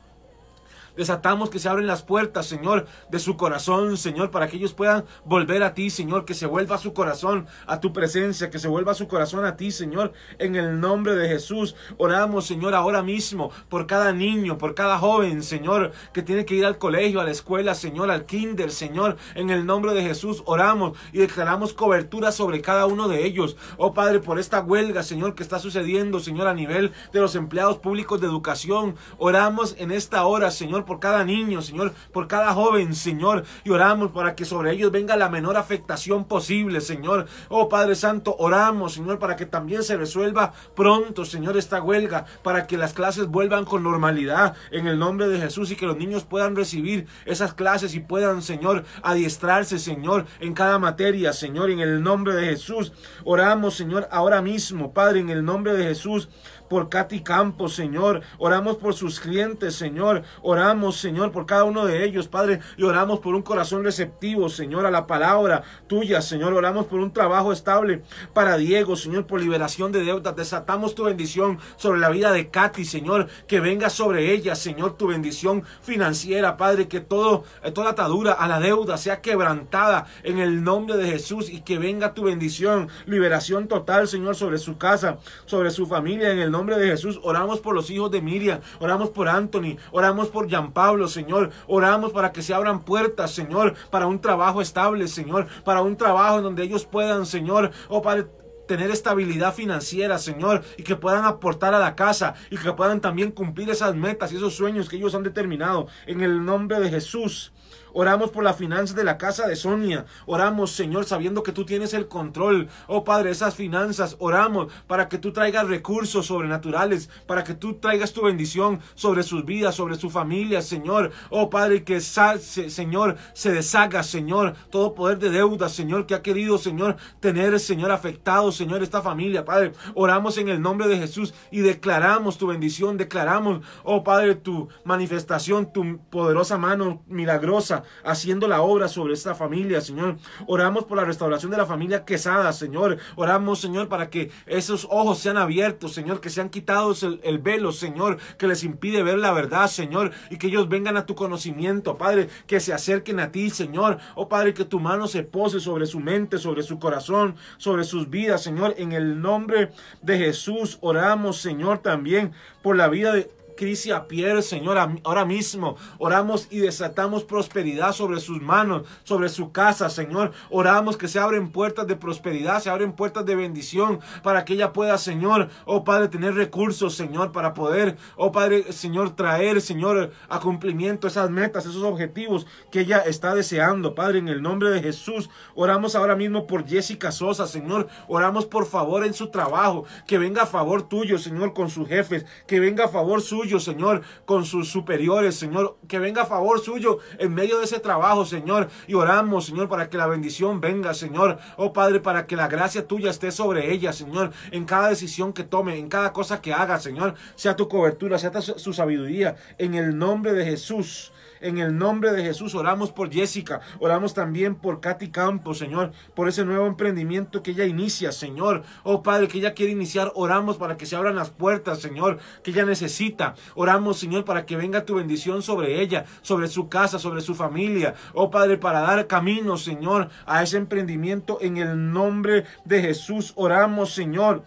Desatamos 0.96 1.50
que 1.50 1.58
se 1.58 1.68
abren 1.68 1.86
las 1.86 2.02
puertas, 2.02 2.46
Señor, 2.46 2.86
de 3.10 3.18
su 3.18 3.36
corazón, 3.36 3.96
Señor, 3.96 4.30
para 4.30 4.48
que 4.48 4.56
ellos 4.56 4.72
puedan 4.72 5.04
volver 5.24 5.62
a 5.62 5.74
ti, 5.74 5.90
Señor, 5.90 6.24
que 6.24 6.34
se 6.34 6.46
vuelva 6.46 6.78
su 6.78 6.92
corazón 6.92 7.46
a 7.66 7.80
tu 7.80 7.92
presencia, 7.92 8.50
que 8.50 8.58
se 8.58 8.68
vuelva 8.68 8.94
su 8.94 9.08
corazón 9.08 9.44
a 9.44 9.56
ti, 9.56 9.70
Señor, 9.70 10.12
en 10.38 10.56
el 10.56 10.80
nombre 10.80 11.14
de 11.14 11.28
Jesús. 11.28 11.76
Oramos, 11.98 12.46
Señor, 12.46 12.74
ahora 12.74 13.02
mismo 13.02 13.50
por 13.68 13.86
cada 13.86 14.12
niño, 14.12 14.58
por 14.58 14.74
cada 14.74 14.98
joven, 14.98 15.42
Señor, 15.42 15.92
que 16.12 16.22
tiene 16.22 16.44
que 16.44 16.54
ir 16.54 16.64
al 16.64 16.78
colegio, 16.78 17.20
a 17.20 17.24
la 17.24 17.30
escuela, 17.30 17.74
Señor, 17.74 18.10
al 18.10 18.24
kinder, 18.24 18.70
Señor, 18.70 19.16
en 19.34 19.50
el 19.50 19.66
nombre 19.66 19.92
de 19.92 20.02
Jesús. 20.02 20.42
Oramos 20.46 20.96
y 21.12 21.18
declaramos 21.18 21.74
cobertura 21.74 22.32
sobre 22.32 22.62
cada 22.62 22.86
uno 22.86 23.08
de 23.08 23.26
ellos. 23.26 23.56
Oh 23.76 23.92
Padre, 23.92 24.20
por 24.20 24.38
esta 24.38 24.60
huelga, 24.60 25.02
Señor, 25.02 25.34
que 25.34 25.42
está 25.42 25.58
sucediendo, 25.58 26.20
Señor, 26.20 26.48
a 26.48 26.54
nivel 26.54 26.92
de 27.12 27.20
los 27.20 27.34
empleados 27.34 27.78
públicos 27.78 28.20
de 28.20 28.26
educación. 28.26 28.96
Oramos 29.18 29.74
en 29.78 29.90
esta 29.90 30.24
hora, 30.24 30.50
Señor, 30.50 30.85
por 30.86 31.00
cada 31.00 31.24
niño, 31.24 31.60
Señor, 31.60 31.92
por 32.12 32.28
cada 32.28 32.54
joven, 32.54 32.94
Señor, 32.94 33.44
y 33.64 33.70
oramos 33.70 34.12
para 34.12 34.34
que 34.34 34.44
sobre 34.44 34.72
ellos 34.72 34.90
venga 34.90 35.16
la 35.16 35.28
menor 35.28 35.56
afectación 35.56 36.24
posible, 36.24 36.80
Señor. 36.80 37.26
Oh 37.48 37.68
Padre 37.68 37.94
Santo, 37.94 38.34
oramos, 38.38 38.94
Señor, 38.94 39.18
para 39.18 39.36
que 39.36 39.46
también 39.46 39.82
se 39.82 39.96
resuelva 39.96 40.52
pronto, 40.74 41.24
Señor, 41.24 41.56
esta 41.56 41.82
huelga, 41.82 42.24
para 42.42 42.66
que 42.66 42.78
las 42.78 42.92
clases 42.92 43.26
vuelvan 43.26 43.64
con 43.64 43.82
normalidad 43.82 44.54
en 44.70 44.86
el 44.86 44.98
nombre 44.98 45.28
de 45.28 45.40
Jesús 45.40 45.70
y 45.70 45.76
que 45.76 45.86
los 45.86 45.96
niños 45.96 46.24
puedan 46.24 46.56
recibir 46.56 47.06
esas 47.24 47.52
clases 47.52 47.94
y 47.94 48.00
puedan, 48.00 48.42
Señor, 48.42 48.84
adiestrarse, 49.02 49.78
Señor, 49.78 50.26
en 50.40 50.54
cada 50.54 50.78
materia, 50.78 51.32
Señor, 51.32 51.70
en 51.70 51.80
el 51.80 52.02
nombre 52.02 52.34
de 52.34 52.46
Jesús. 52.46 52.92
Oramos, 53.24 53.74
Señor, 53.74 54.08
ahora 54.10 54.40
mismo, 54.40 54.92
Padre, 54.92 55.20
en 55.20 55.30
el 55.30 55.44
nombre 55.44 55.74
de 55.74 55.84
Jesús 55.84 56.28
por 56.68 56.88
Katy 56.88 57.20
Campos, 57.20 57.74
Señor. 57.74 58.22
Oramos 58.38 58.76
por 58.76 58.94
sus 58.94 59.20
clientes, 59.20 59.74
Señor. 59.74 60.22
Oramos, 60.42 60.75
Señor, 60.92 61.32
por 61.32 61.46
cada 61.46 61.64
uno 61.64 61.86
de 61.86 62.04
ellos, 62.04 62.28
Padre. 62.28 62.60
Y 62.76 62.84
oramos 62.84 63.20
por 63.20 63.34
un 63.34 63.42
corazón 63.42 63.84
receptivo, 63.84 64.48
Señor, 64.48 64.86
a 64.86 64.90
la 64.90 65.06
palabra 65.06 65.62
tuya, 65.86 66.20
Señor. 66.22 66.52
Oramos 66.52 66.86
por 66.86 67.00
un 67.00 67.12
trabajo 67.12 67.52
estable 67.52 68.02
para 68.32 68.56
Diego, 68.56 68.96
Señor, 68.96 69.26
por 69.26 69.40
liberación 69.40 69.92
de 69.92 70.04
deudas. 70.04 70.36
Desatamos 70.36 70.94
tu 70.94 71.04
bendición 71.04 71.58
sobre 71.76 72.00
la 72.00 72.10
vida 72.10 72.32
de 72.32 72.50
Katy, 72.50 72.84
Señor. 72.84 73.28
Que 73.46 73.60
venga 73.60 73.90
sobre 73.90 74.32
ella, 74.32 74.54
Señor, 74.54 74.96
tu 74.96 75.08
bendición 75.08 75.64
financiera, 75.82 76.56
Padre. 76.56 76.88
Que 76.88 77.00
todo, 77.00 77.44
eh, 77.62 77.72
toda 77.72 77.90
atadura 77.90 78.32
a 78.32 78.46
la 78.46 78.60
deuda 78.60 78.96
sea 78.96 79.20
quebrantada 79.20 80.06
en 80.22 80.38
el 80.38 80.62
nombre 80.62 80.96
de 80.96 81.08
Jesús 81.08 81.48
y 81.50 81.62
que 81.62 81.78
venga 81.78 82.14
tu 82.14 82.24
bendición, 82.24 82.88
liberación 83.06 83.68
total, 83.68 84.08
Señor, 84.08 84.36
sobre 84.36 84.58
su 84.58 84.78
casa, 84.78 85.18
sobre 85.46 85.70
su 85.70 85.86
familia, 85.86 86.30
en 86.30 86.38
el 86.38 86.50
nombre 86.50 86.78
de 86.78 86.88
Jesús, 86.88 87.20
oramos 87.22 87.60
por 87.60 87.74
los 87.74 87.90
hijos 87.90 88.10
de 88.10 88.20
Miriam, 88.20 88.60
oramos 88.80 89.10
por 89.10 89.28
Anthony, 89.28 89.76
oramos 89.92 90.28
por 90.28 90.48
Jean 90.66 90.72
Pablo, 90.72 91.08
Señor, 91.08 91.50
oramos 91.66 92.12
para 92.12 92.32
que 92.32 92.42
se 92.42 92.52
abran 92.52 92.80
puertas, 92.80 93.30
Señor, 93.30 93.74
para 93.90 94.06
un 94.06 94.20
trabajo 94.20 94.60
estable, 94.60 95.06
Señor, 95.08 95.46
para 95.64 95.82
un 95.82 95.96
trabajo 95.96 96.38
en 96.38 96.44
donde 96.44 96.64
ellos 96.64 96.84
puedan, 96.84 97.24
Señor, 97.26 97.70
o 97.88 98.02
para 98.02 98.26
tener 98.66 98.90
estabilidad 98.90 99.54
financiera, 99.54 100.18
Señor, 100.18 100.64
y 100.76 100.82
que 100.82 100.96
puedan 100.96 101.24
aportar 101.24 101.72
a 101.72 101.78
la 101.78 101.94
casa 101.94 102.34
y 102.50 102.56
que 102.56 102.72
puedan 102.72 103.00
también 103.00 103.30
cumplir 103.30 103.70
esas 103.70 103.94
metas 103.94 104.32
y 104.32 104.36
esos 104.36 104.56
sueños 104.56 104.88
que 104.88 104.96
ellos 104.96 105.14
han 105.14 105.22
determinado. 105.22 105.86
En 106.06 106.20
el 106.22 106.44
nombre 106.44 106.80
de 106.80 106.90
Jesús. 106.90 107.52
Oramos 107.98 108.30
por 108.30 108.44
la 108.44 108.52
finanzas 108.52 108.94
de 108.94 109.04
la 109.04 109.16
casa 109.16 109.48
de 109.48 109.56
Sonia. 109.56 110.04
Oramos, 110.26 110.72
Señor, 110.72 111.06
sabiendo 111.06 111.42
que 111.42 111.52
tú 111.52 111.64
tienes 111.64 111.94
el 111.94 112.08
control. 112.08 112.68
Oh 112.88 113.04
Padre, 113.04 113.30
esas 113.30 113.54
finanzas. 113.54 114.16
Oramos 114.18 114.70
para 114.86 115.08
que 115.08 115.16
tú 115.16 115.32
traigas 115.32 115.66
recursos 115.66 116.26
sobrenaturales, 116.26 117.08
para 117.26 117.42
que 117.42 117.54
tú 117.54 117.76
traigas 117.76 118.12
tu 118.12 118.24
bendición 118.24 118.80
sobre 118.96 119.22
sus 119.22 119.46
vidas, 119.46 119.76
sobre 119.76 119.94
su 119.94 120.10
familia, 120.10 120.60
Señor. 120.60 121.10
Oh 121.30 121.48
Padre, 121.48 121.84
que 121.84 122.02
Señor, 122.02 123.16
se 123.32 123.52
deshaga, 123.52 124.02
Señor, 124.02 124.54
todo 124.68 124.94
poder 124.94 125.18
de 125.18 125.30
deuda, 125.30 125.70
Señor, 125.70 126.04
que 126.04 126.14
ha 126.14 126.20
querido, 126.20 126.58
Señor, 126.58 126.98
tener, 127.20 127.58
Señor, 127.58 127.92
afectado, 127.92 128.52
Señor, 128.52 128.82
esta 128.82 129.00
familia, 129.00 129.46
Padre. 129.46 129.72
Oramos 129.94 130.36
en 130.36 130.50
el 130.50 130.60
nombre 130.60 130.86
de 130.86 130.98
Jesús 130.98 131.32
y 131.50 131.60
declaramos 131.60 132.36
tu 132.36 132.48
bendición, 132.48 132.98
declaramos, 132.98 133.64
oh 133.84 134.04
Padre, 134.04 134.34
tu 134.34 134.68
manifestación, 134.84 135.72
tu 135.72 135.98
poderosa 136.10 136.58
mano 136.58 137.02
milagrosa 137.06 137.84
haciendo 138.04 138.48
la 138.48 138.62
obra 138.62 138.88
sobre 138.88 139.14
esta 139.14 139.34
familia, 139.34 139.80
Señor. 139.80 140.16
Oramos 140.46 140.84
por 140.84 140.96
la 140.96 141.04
restauración 141.04 141.50
de 141.50 141.58
la 141.58 141.66
familia 141.66 142.04
Quesada, 142.04 142.52
Señor. 142.52 142.98
Oramos, 143.16 143.60
Señor, 143.60 143.88
para 143.88 144.10
que 144.10 144.30
esos 144.46 144.86
ojos 144.90 145.18
sean 145.18 145.36
abiertos, 145.36 145.92
Señor, 145.92 146.20
que 146.20 146.30
sean 146.30 146.50
quitados 146.50 147.02
el, 147.02 147.20
el 147.22 147.38
velo, 147.38 147.72
Señor, 147.72 148.18
que 148.38 148.46
les 148.46 148.64
impide 148.64 149.02
ver 149.02 149.18
la 149.18 149.32
verdad, 149.32 149.68
Señor, 149.68 150.12
y 150.30 150.38
que 150.38 150.48
ellos 150.48 150.68
vengan 150.68 150.96
a 150.96 151.06
tu 151.06 151.14
conocimiento, 151.14 151.96
Padre, 151.96 152.28
que 152.46 152.60
se 152.60 152.72
acerquen 152.72 153.20
a 153.20 153.32
ti, 153.32 153.50
Señor. 153.50 153.98
Oh, 154.14 154.28
Padre, 154.28 154.54
que 154.54 154.64
tu 154.64 154.80
mano 154.80 155.06
se 155.06 155.22
pose 155.22 155.60
sobre 155.60 155.86
su 155.86 156.00
mente, 156.00 156.38
sobre 156.38 156.62
su 156.62 156.78
corazón, 156.78 157.36
sobre 157.58 157.84
sus 157.84 158.10
vidas, 158.10 158.42
Señor. 158.42 158.74
En 158.78 158.92
el 158.92 159.20
nombre 159.20 159.70
de 160.02 160.18
Jesús 160.18 160.78
oramos, 160.80 161.38
Señor, 161.38 161.78
también 161.78 162.32
por 162.62 162.76
la 162.76 162.88
vida 162.88 163.12
de 163.12 163.30
Crisia 163.56 164.06
Pierre, 164.06 164.42
Señor, 164.42 164.78
ahora 164.78 165.24
mismo 165.24 165.76
oramos 165.98 166.46
y 166.50 166.58
desatamos 166.58 167.24
prosperidad 167.24 167.92
sobre 167.92 168.20
sus 168.20 168.40
manos, 168.40 168.86
sobre 169.04 169.28
su 169.28 169.50
casa, 169.50 169.90
Señor. 169.90 170.32
Oramos 170.50 170.96
que 170.96 171.08
se 171.08 171.18
abren 171.18 171.50
puertas 171.50 171.86
de 171.86 171.96
prosperidad, 171.96 172.60
se 172.62 172.70
abren 172.70 172.92
puertas 172.92 173.24
de 173.24 173.34
bendición 173.34 174.00
para 174.22 174.44
que 174.44 174.54
ella 174.54 174.72
pueda, 174.72 174.98
Señor, 174.98 175.48
oh 175.64 175.84
Padre, 175.84 176.08
tener 176.08 176.34
recursos, 176.34 176.94
Señor, 176.94 177.32
para 177.32 177.54
poder, 177.54 177.96
oh 178.16 178.30
Padre, 178.30 178.72
Señor, 178.72 179.16
traer, 179.16 179.60
Señor, 179.60 180.12
a 180.28 180.40
cumplimiento 180.40 181.08
esas 181.08 181.30
metas, 181.30 181.66
esos 181.66 181.82
objetivos 181.82 182.46
que 182.70 182.80
ella 182.80 182.98
está 182.98 183.34
deseando, 183.34 183.94
Padre, 183.94 184.18
en 184.18 184.28
el 184.28 184.42
nombre 184.42 184.70
de 184.70 184.82
Jesús. 184.82 185.30
Oramos 185.54 185.96
ahora 185.96 186.14
mismo 186.14 186.46
por 186.46 186.66
Jessica 186.66 187.10
Sosa, 187.10 187.46
Señor. 187.46 187.88
Oramos 188.08 188.44
por 188.44 188.66
favor 188.66 189.04
en 189.04 189.14
su 189.14 189.28
trabajo, 189.28 189.84
que 190.06 190.18
venga 190.18 190.42
a 190.42 190.46
favor 190.46 190.82
tuyo, 190.82 191.18
Señor, 191.18 191.54
con 191.54 191.70
sus 191.70 191.88
jefes, 191.88 192.26
que 192.46 192.60
venga 192.60 192.84
a 192.84 192.88
favor 192.88 193.22
suyo 193.22 193.45
Señor, 193.46 194.02
con 194.24 194.44
sus 194.44 194.68
superiores, 194.68 195.36
Señor, 195.36 195.76
que 195.88 195.98
venga 195.98 196.22
a 196.22 196.26
favor 196.26 196.60
suyo 196.60 196.98
en 197.18 197.32
medio 197.32 197.58
de 197.58 197.64
ese 197.64 197.78
trabajo, 197.78 198.24
Señor, 198.24 198.68
y 198.86 198.94
oramos, 198.94 199.46
Señor, 199.46 199.68
para 199.68 199.88
que 199.88 199.96
la 199.96 200.06
bendición 200.06 200.60
venga, 200.60 200.92
Señor, 200.94 201.38
oh 201.56 201.72
Padre, 201.72 202.00
para 202.00 202.26
que 202.26 202.36
la 202.36 202.48
gracia 202.48 202.86
tuya 202.86 203.10
esté 203.10 203.30
sobre 203.30 203.72
ella, 203.72 203.92
Señor, 203.92 204.32
en 204.50 204.64
cada 204.64 204.88
decisión 204.88 205.32
que 205.32 205.44
tome, 205.44 205.78
en 205.78 205.88
cada 205.88 206.12
cosa 206.12 206.42
que 206.42 206.52
haga, 206.52 206.80
Señor, 206.80 207.14
sea 207.36 207.56
tu 207.56 207.68
cobertura, 207.68 208.18
sea 208.18 208.32
su 208.40 208.72
sabiduría, 208.72 209.36
en 209.58 209.74
el 209.74 209.96
nombre 209.96 210.32
de 210.32 210.44
Jesús. 210.44 211.12
En 211.40 211.58
el 211.58 211.76
nombre 211.76 212.12
de 212.12 212.22
Jesús 212.22 212.54
oramos 212.54 212.92
por 212.92 213.10
Jessica, 213.10 213.60
oramos 213.80 214.14
también 214.14 214.54
por 214.54 214.80
Katy 214.80 215.10
Campos, 215.10 215.58
Señor, 215.58 215.92
por 216.14 216.28
ese 216.28 216.44
nuevo 216.44 216.66
emprendimiento 216.66 217.42
que 217.42 217.50
ella 217.52 217.64
inicia, 217.64 218.12
Señor. 218.12 218.62
Oh 218.82 219.02
Padre, 219.02 219.28
que 219.28 219.38
ella 219.38 219.54
quiere 219.54 219.72
iniciar, 219.72 220.12
oramos 220.14 220.56
para 220.56 220.76
que 220.76 220.86
se 220.86 220.96
abran 220.96 221.16
las 221.16 221.30
puertas, 221.30 221.80
Señor, 221.80 222.18
que 222.42 222.50
ella 222.50 222.64
necesita. 222.64 223.34
Oramos, 223.54 223.98
Señor, 223.98 224.24
para 224.24 224.46
que 224.46 224.56
venga 224.56 224.84
tu 224.84 224.94
bendición 224.94 225.42
sobre 225.42 225.80
ella, 225.80 226.04
sobre 226.22 226.48
su 226.48 226.68
casa, 226.68 226.98
sobre 226.98 227.20
su 227.20 227.34
familia. 227.34 227.94
Oh 228.14 228.30
Padre, 228.30 228.58
para 228.58 228.80
dar 228.80 229.06
camino, 229.06 229.56
Señor, 229.56 230.08
a 230.24 230.42
ese 230.42 230.56
emprendimiento 230.56 231.38
en 231.40 231.56
el 231.58 231.92
nombre 231.92 232.44
de 232.64 232.80
Jesús. 232.80 233.32
Oramos, 233.36 233.92
Señor 233.92 234.44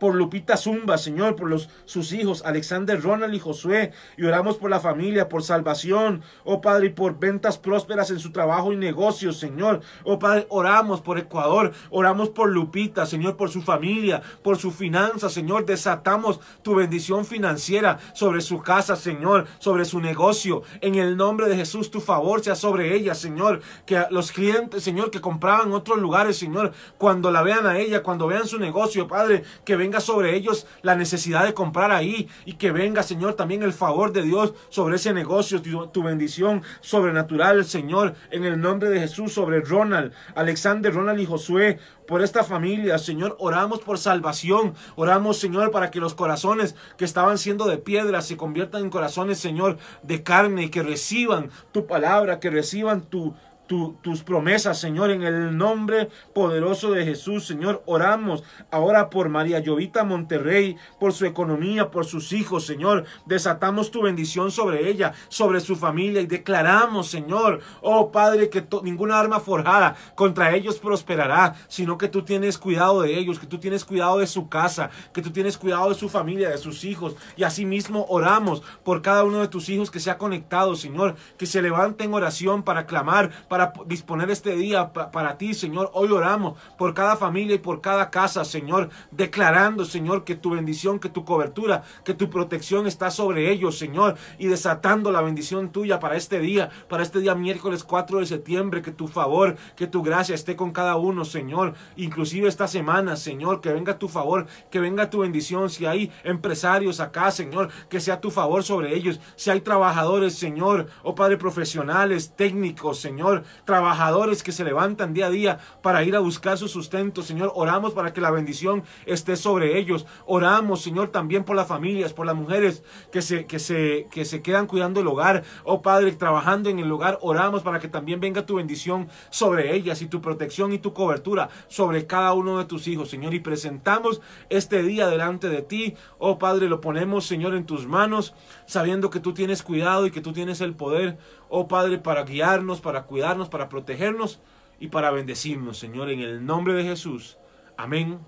por 0.00 0.16
Lupita 0.16 0.56
Zumba, 0.56 0.98
Señor, 0.98 1.36
por 1.36 1.48
los, 1.48 1.68
sus 1.84 2.12
hijos, 2.12 2.42
Alexander, 2.44 3.00
Ronald 3.00 3.34
y 3.34 3.38
Josué, 3.38 3.92
y 4.16 4.24
oramos 4.24 4.56
por 4.56 4.70
la 4.70 4.80
familia, 4.80 5.28
por 5.28 5.44
salvación, 5.44 6.22
oh 6.42 6.60
Padre, 6.60 6.86
y 6.86 6.90
por 6.90 7.20
ventas 7.20 7.58
prósperas 7.58 8.10
en 8.10 8.18
su 8.18 8.32
trabajo 8.32 8.72
y 8.72 8.76
negocios, 8.76 9.38
Señor, 9.38 9.82
oh 10.02 10.18
Padre, 10.18 10.46
oramos 10.48 11.02
por 11.02 11.18
Ecuador, 11.18 11.72
oramos 11.90 12.30
por 12.30 12.50
Lupita, 12.50 13.04
Señor, 13.06 13.36
por 13.36 13.50
su 13.50 13.62
familia, 13.62 14.22
por 14.42 14.56
su 14.56 14.70
finanza, 14.70 15.28
Señor, 15.28 15.66
desatamos 15.66 16.40
tu 16.62 16.74
bendición 16.74 17.26
financiera 17.26 17.98
sobre 18.14 18.40
su 18.40 18.62
casa, 18.62 18.96
Señor, 18.96 19.46
sobre 19.58 19.84
su 19.84 20.00
negocio, 20.00 20.62
en 20.80 20.94
el 20.94 21.16
nombre 21.16 21.48
de 21.48 21.56
Jesús, 21.56 21.90
tu 21.90 22.00
favor 22.00 22.42
sea 22.42 22.54
sobre 22.54 22.96
ella, 22.96 23.14
Señor, 23.14 23.60
que 23.84 24.02
los 24.10 24.32
clientes, 24.32 24.82
Señor, 24.82 25.10
que 25.10 25.20
compraban 25.20 25.68
en 25.68 25.74
otros 25.74 25.98
lugares, 25.98 26.38
Señor, 26.38 26.72
cuando 26.96 27.30
la 27.30 27.42
vean 27.42 27.66
a 27.66 27.78
ella, 27.78 28.02
cuando 28.02 28.26
vean 28.26 28.46
su 28.46 28.58
negocio, 28.58 29.06
Padre, 29.06 29.44
que 29.64 29.76
vengan 29.76 29.89
venga 29.90 30.00
sobre 30.00 30.36
ellos 30.36 30.68
la 30.82 30.94
necesidad 30.94 31.44
de 31.44 31.52
comprar 31.52 31.90
ahí 31.90 32.28
y 32.44 32.52
que 32.52 32.70
venga, 32.70 33.02
Señor, 33.02 33.34
también 33.34 33.64
el 33.64 33.72
favor 33.72 34.12
de 34.12 34.22
Dios 34.22 34.54
sobre 34.68 34.94
ese 34.94 35.12
negocio, 35.12 35.60
tu, 35.60 35.88
tu 35.88 36.04
bendición 36.04 36.62
sobrenatural, 36.80 37.64
Señor, 37.64 38.14
en 38.30 38.44
el 38.44 38.60
nombre 38.60 38.88
de 38.88 39.00
Jesús, 39.00 39.32
sobre 39.32 39.62
Ronald, 39.62 40.12
Alexander, 40.36 40.94
Ronald 40.94 41.18
y 41.18 41.26
Josué, 41.26 41.80
por 42.06 42.22
esta 42.22 42.44
familia, 42.44 42.98
Señor. 42.98 43.36
Oramos 43.38 43.80
por 43.80 43.96
salvación. 43.96 44.74
Oramos, 44.96 45.38
Señor, 45.38 45.70
para 45.70 45.90
que 45.90 46.00
los 46.00 46.14
corazones 46.14 46.74
que 46.96 47.04
estaban 47.04 47.38
siendo 47.38 47.66
de 47.66 47.78
piedra 47.78 48.20
se 48.20 48.36
conviertan 48.36 48.82
en 48.82 48.90
corazones, 48.90 49.38
Señor, 49.38 49.78
de 50.02 50.22
carne 50.22 50.64
y 50.64 50.70
que 50.70 50.82
reciban 50.82 51.50
tu 51.72 51.86
palabra, 51.86 52.40
que 52.40 52.50
reciban 52.50 53.02
tu 53.02 53.34
tus 53.70 54.24
promesas, 54.24 54.80
Señor, 54.80 55.12
en 55.12 55.22
el 55.22 55.56
nombre 55.56 56.08
poderoso 56.34 56.90
de 56.90 57.04
Jesús, 57.04 57.46
Señor. 57.46 57.84
Oramos 57.86 58.42
ahora 58.72 59.10
por 59.10 59.28
María 59.28 59.60
Llovita 59.60 60.02
Monterrey, 60.02 60.76
por 60.98 61.12
su 61.12 61.24
economía, 61.24 61.92
por 61.92 62.04
sus 62.04 62.32
hijos, 62.32 62.66
Señor. 62.66 63.04
Desatamos 63.26 63.92
tu 63.92 64.02
bendición 64.02 64.50
sobre 64.50 64.90
ella, 64.90 65.12
sobre 65.28 65.60
su 65.60 65.76
familia 65.76 66.20
y 66.20 66.26
declaramos, 66.26 67.08
Señor, 67.08 67.60
oh 67.80 68.10
Padre, 68.10 68.50
que 68.50 68.66
ninguna 68.82 69.20
arma 69.20 69.38
forjada 69.38 69.94
contra 70.16 70.52
ellos 70.52 70.80
prosperará, 70.80 71.54
sino 71.68 71.96
que 71.96 72.08
tú 72.08 72.22
tienes 72.22 72.58
cuidado 72.58 73.02
de 73.02 73.16
ellos, 73.16 73.38
que 73.38 73.46
tú 73.46 73.58
tienes 73.58 73.84
cuidado 73.84 74.18
de 74.18 74.26
su 74.26 74.48
casa, 74.48 74.90
que 75.12 75.22
tú 75.22 75.30
tienes 75.30 75.56
cuidado 75.56 75.90
de 75.90 75.94
su 75.94 76.08
familia, 76.08 76.50
de 76.50 76.58
sus 76.58 76.84
hijos. 76.84 77.14
Y 77.36 77.44
asimismo 77.44 78.06
oramos 78.08 78.62
por 78.82 79.00
cada 79.00 79.22
uno 79.22 79.38
de 79.38 79.48
tus 79.48 79.68
hijos 79.68 79.92
que 79.92 80.00
se 80.00 80.10
ha 80.10 80.18
conectado, 80.18 80.74
Señor, 80.74 81.14
que 81.38 81.46
se 81.46 81.62
levante 81.62 82.02
en 82.02 82.14
oración 82.14 82.64
para 82.64 82.86
clamar, 82.86 83.30
para 83.48 83.59
disponer 83.86 84.30
este 84.30 84.56
día 84.56 84.92
para 84.92 85.38
ti, 85.38 85.54
Señor. 85.54 85.90
Hoy 85.94 86.10
oramos 86.10 86.58
por 86.78 86.94
cada 86.94 87.16
familia 87.16 87.56
y 87.56 87.58
por 87.58 87.80
cada 87.80 88.10
casa, 88.10 88.44
Señor, 88.44 88.90
declarando, 89.10 89.84
Señor, 89.84 90.24
que 90.24 90.34
tu 90.34 90.50
bendición, 90.50 90.98
que 90.98 91.08
tu 91.08 91.24
cobertura, 91.24 91.82
que 92.04 92.14
tu 92.14 92.30
protección 92.30 92.86
está 92.86 93.10
sobre 93.10 93.50
ellos, 93.50 93.78
Señor, 93.78 94.16
y 94.38 94.46
desatando 94.46 95.10
la 95.12 95.20
bendición 95.20 95.70
tuya 95.70 96.00
para 96.00 96.16
este 96.16 96.40
día, 96.40 96.70
para 96.88 97.02
este 97.02 97.20
día 97.20 97.34
miércoles 97.34 97.84
4 97.84 98.20
de 98.20 98.26
septiembre, 98.26 98.82
que 98.82 98.92
tu 98.92 99.08
favor, 99.08 99.56
que 99.76 99.86
tu 99.86 100.02
gracia 100.02 100.34
esté 100.34 100.56
con 100.56 100.72
cada 100.72 100.96
uno, 100.96 101.24
Señor, 101.24 101.74
inclusive 101.96 102.48
esta 102.48 102.68
semana, 102.68 103.16
Señor, 103.16 103.60
que 103.60 103.72
venga 103.72 103.98
tu 103.98 104.08
favor, 104.08 104.46
que 104.70 104.80
venga 104.80 105.10
tu 105.10 105.20
bendición, 105.20 105.70
si 105.70 105.86
hay 105.86 106.10
empresarios 106.24 107.00
acá, 107.00 107.30
Señor, 107.30 107.70
que 107.88 108.00
sea 108.00 108.20
tu 108.20 108.30
favor 108.30 108.62
sobre 108.62 108.94
ellos, 108.94 109.20
si 109.36 109.50
hay 109.50 109.60
trabajadores, 109.60 110.34
Señor, 110.34 110.86
o 111.02 111.10
oh 111.10 111.14
Padre, 111.14 111.36
profesionales, 111.36 112.34
técnicos, 112.36 112.98
Señor, 113.00 113.44
trabajadores 113.64 114.42
que 114.42 114.52
se 114.52 114.64
levantan 114.64 115.14
día 115.14 115.26
a 115.26 115.30
día 115.30 115.58
para 115.82 116.02
ir 116.04 116.16
a 116.16 116.20
buscar 116.20 116.58
su 116.58 116.68
sustento. 116.68 117.22
Señor, 117.22 117.52
oramos 117.54 117.92
para 117.92 118.12
que 118.12 118.20
la 118.20 118.30
bendición 118.30 118.84
esté 119.06 119.36
sobre 119.36 119.78
ellos. 119.78 120.06
Oramos, 120.26 120.82
Señor, 120.82 121.08
también 121.08 121.44
por 121.44 121.56
las 121.56 121.68
familias, 121.68 122.12
por 122.12 122.26
las 122.26 122.36
mujeres 122.36 122.82
que 123.12 123.22
se, 123.22 123.46
que 123.46 123.58
se, 123.58 124.06
que 124.10 124.24
se 124.24 124.42
quedan 124.42 124.66
cuidando 124.66 125.00
el 125.00 125.06
hogar. 125.06 125.44
Oh 125.64 125.82
Padre, 125.82 126.12
trabajando 126.12 126.68
en 126.68 126.78
el 126.78 126.90
hogar, 126.90 127.18
oramos 127.20 127.62
para 127.62 127.80
que 127.80 127.88
también 127.88 128.20
venga 128.20 128.46
tu 128.46 128.56
bendición 128.56 129.08
sobre 129.30 129.74
ellas 129.74 130.02
y 130.02 130.06
tu 130.06 130.20
protección 130.20 130.72
y 130.72 130.78
tu 130.78 130.92
cobertura 130.92 131.48
sobre 131.68 132.06
cada 132.06 132.32
uno 132.34 132.58
de 132.58 132.64
tus 132.64 132.86
hijos, 132.88 133.10
Señor. 133.10 133.34
Y 133.34 133.40
presentamos 133.40 134.20
este 134.48 134.82
día 134.82 135.08
delante 135.08 135.48
de 135.48 135.62
ti. 135.62 135.94
Oh 136.18 136.38
Padre, 136.38 136.68
lo 136.68 136.80
ponemos, 136.80 137.26
Señor, 137.26 137.54
en 137.54 137.66
tus 137.66 137.86
manos, 137.86 138.34
sabiendo 138.66 139.10
que 139.10 139.20
tú 139.20 139.34
tienes 139.34 139.62
cuidado 139.62 140.06
y 140.06 140.10
que 140.10 140.20
tú 140.20 140.32
tienes 140.32 140.60
el 140.60 140.74
poder 140.74 141.18
oh 141.50 141.68
Padre, 141.68 141.98
para 141.98 142.24
guiarnos, 142.24 142.80
para 142.80 143.02
cuidarnos, 143.02 143.48
para 143.48 143.68
protegernos 143.68 144.40
y 144.78 144.88
para 144.88 145.10
bendecirnos, 145.10 145.78
Señor, 145.78 146.08
en 146.10 146.20
el 146.20 146.46
nombre 146.46 146.72
de 146.72 146.84
Jesús. 146.84 147.36
Amén 147.76 148.18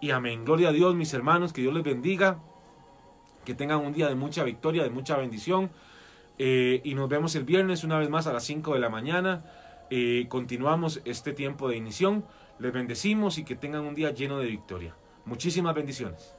y 0.00 0.10
amén. 0.10 0.44
Gloria 0.44 0.68
a 0.68 0.72
Dios, 0.72 0.94
mis 0.94 1.12
hermanos, 1.14 1.52
que 1.52 1.62
Dios 1.62 1.74
les 1.74 1.82
bendiga, 1.82 2.38
que 3.44 3.54
tengan 3.54 3.80
un 3.80 3.92
día 3.92 4.08
de 4.08 4.14
mucha 4.14 4.44
victoria, 4.44 4.84
de 4.84 4.90
mucha 4.90 5.16
bendición. 5.16 5.70
Eh, 6.38 6.80
y 6.84 6.94
nos 6.94 7.08
vemos 7.08 7.34
el 7.34 7.44
viernes 7.44 7.84
una 7.84 7.98
vez 7.98 8.10
más 8.10 8.26
a 8.26 8.32
las 8.32 8.44
5 8.44 8.74
de 8.74 8.80
la 8.80 8.88
mañana. 8.88 9.44
Eh, 9.90 10.26
continuamos 10.28 11.00
este 11.04 11.32
tiempo 11.32 11.68
de 11.68 11.76
inición. 11.76 12.24
Les 12.58 12.72
bendecimos 12.72 13.38
y 13.38 13.44
que 13.44 13.56
tengan 13.56 13.82
un 13.82 13.94
día 13.94 14.10
lleno 14.10 14.38
de 14.38 14.46
victoria. 14.46 14.94
Muchísimas 15.24 15.74
bendiciones. 15.74 16.34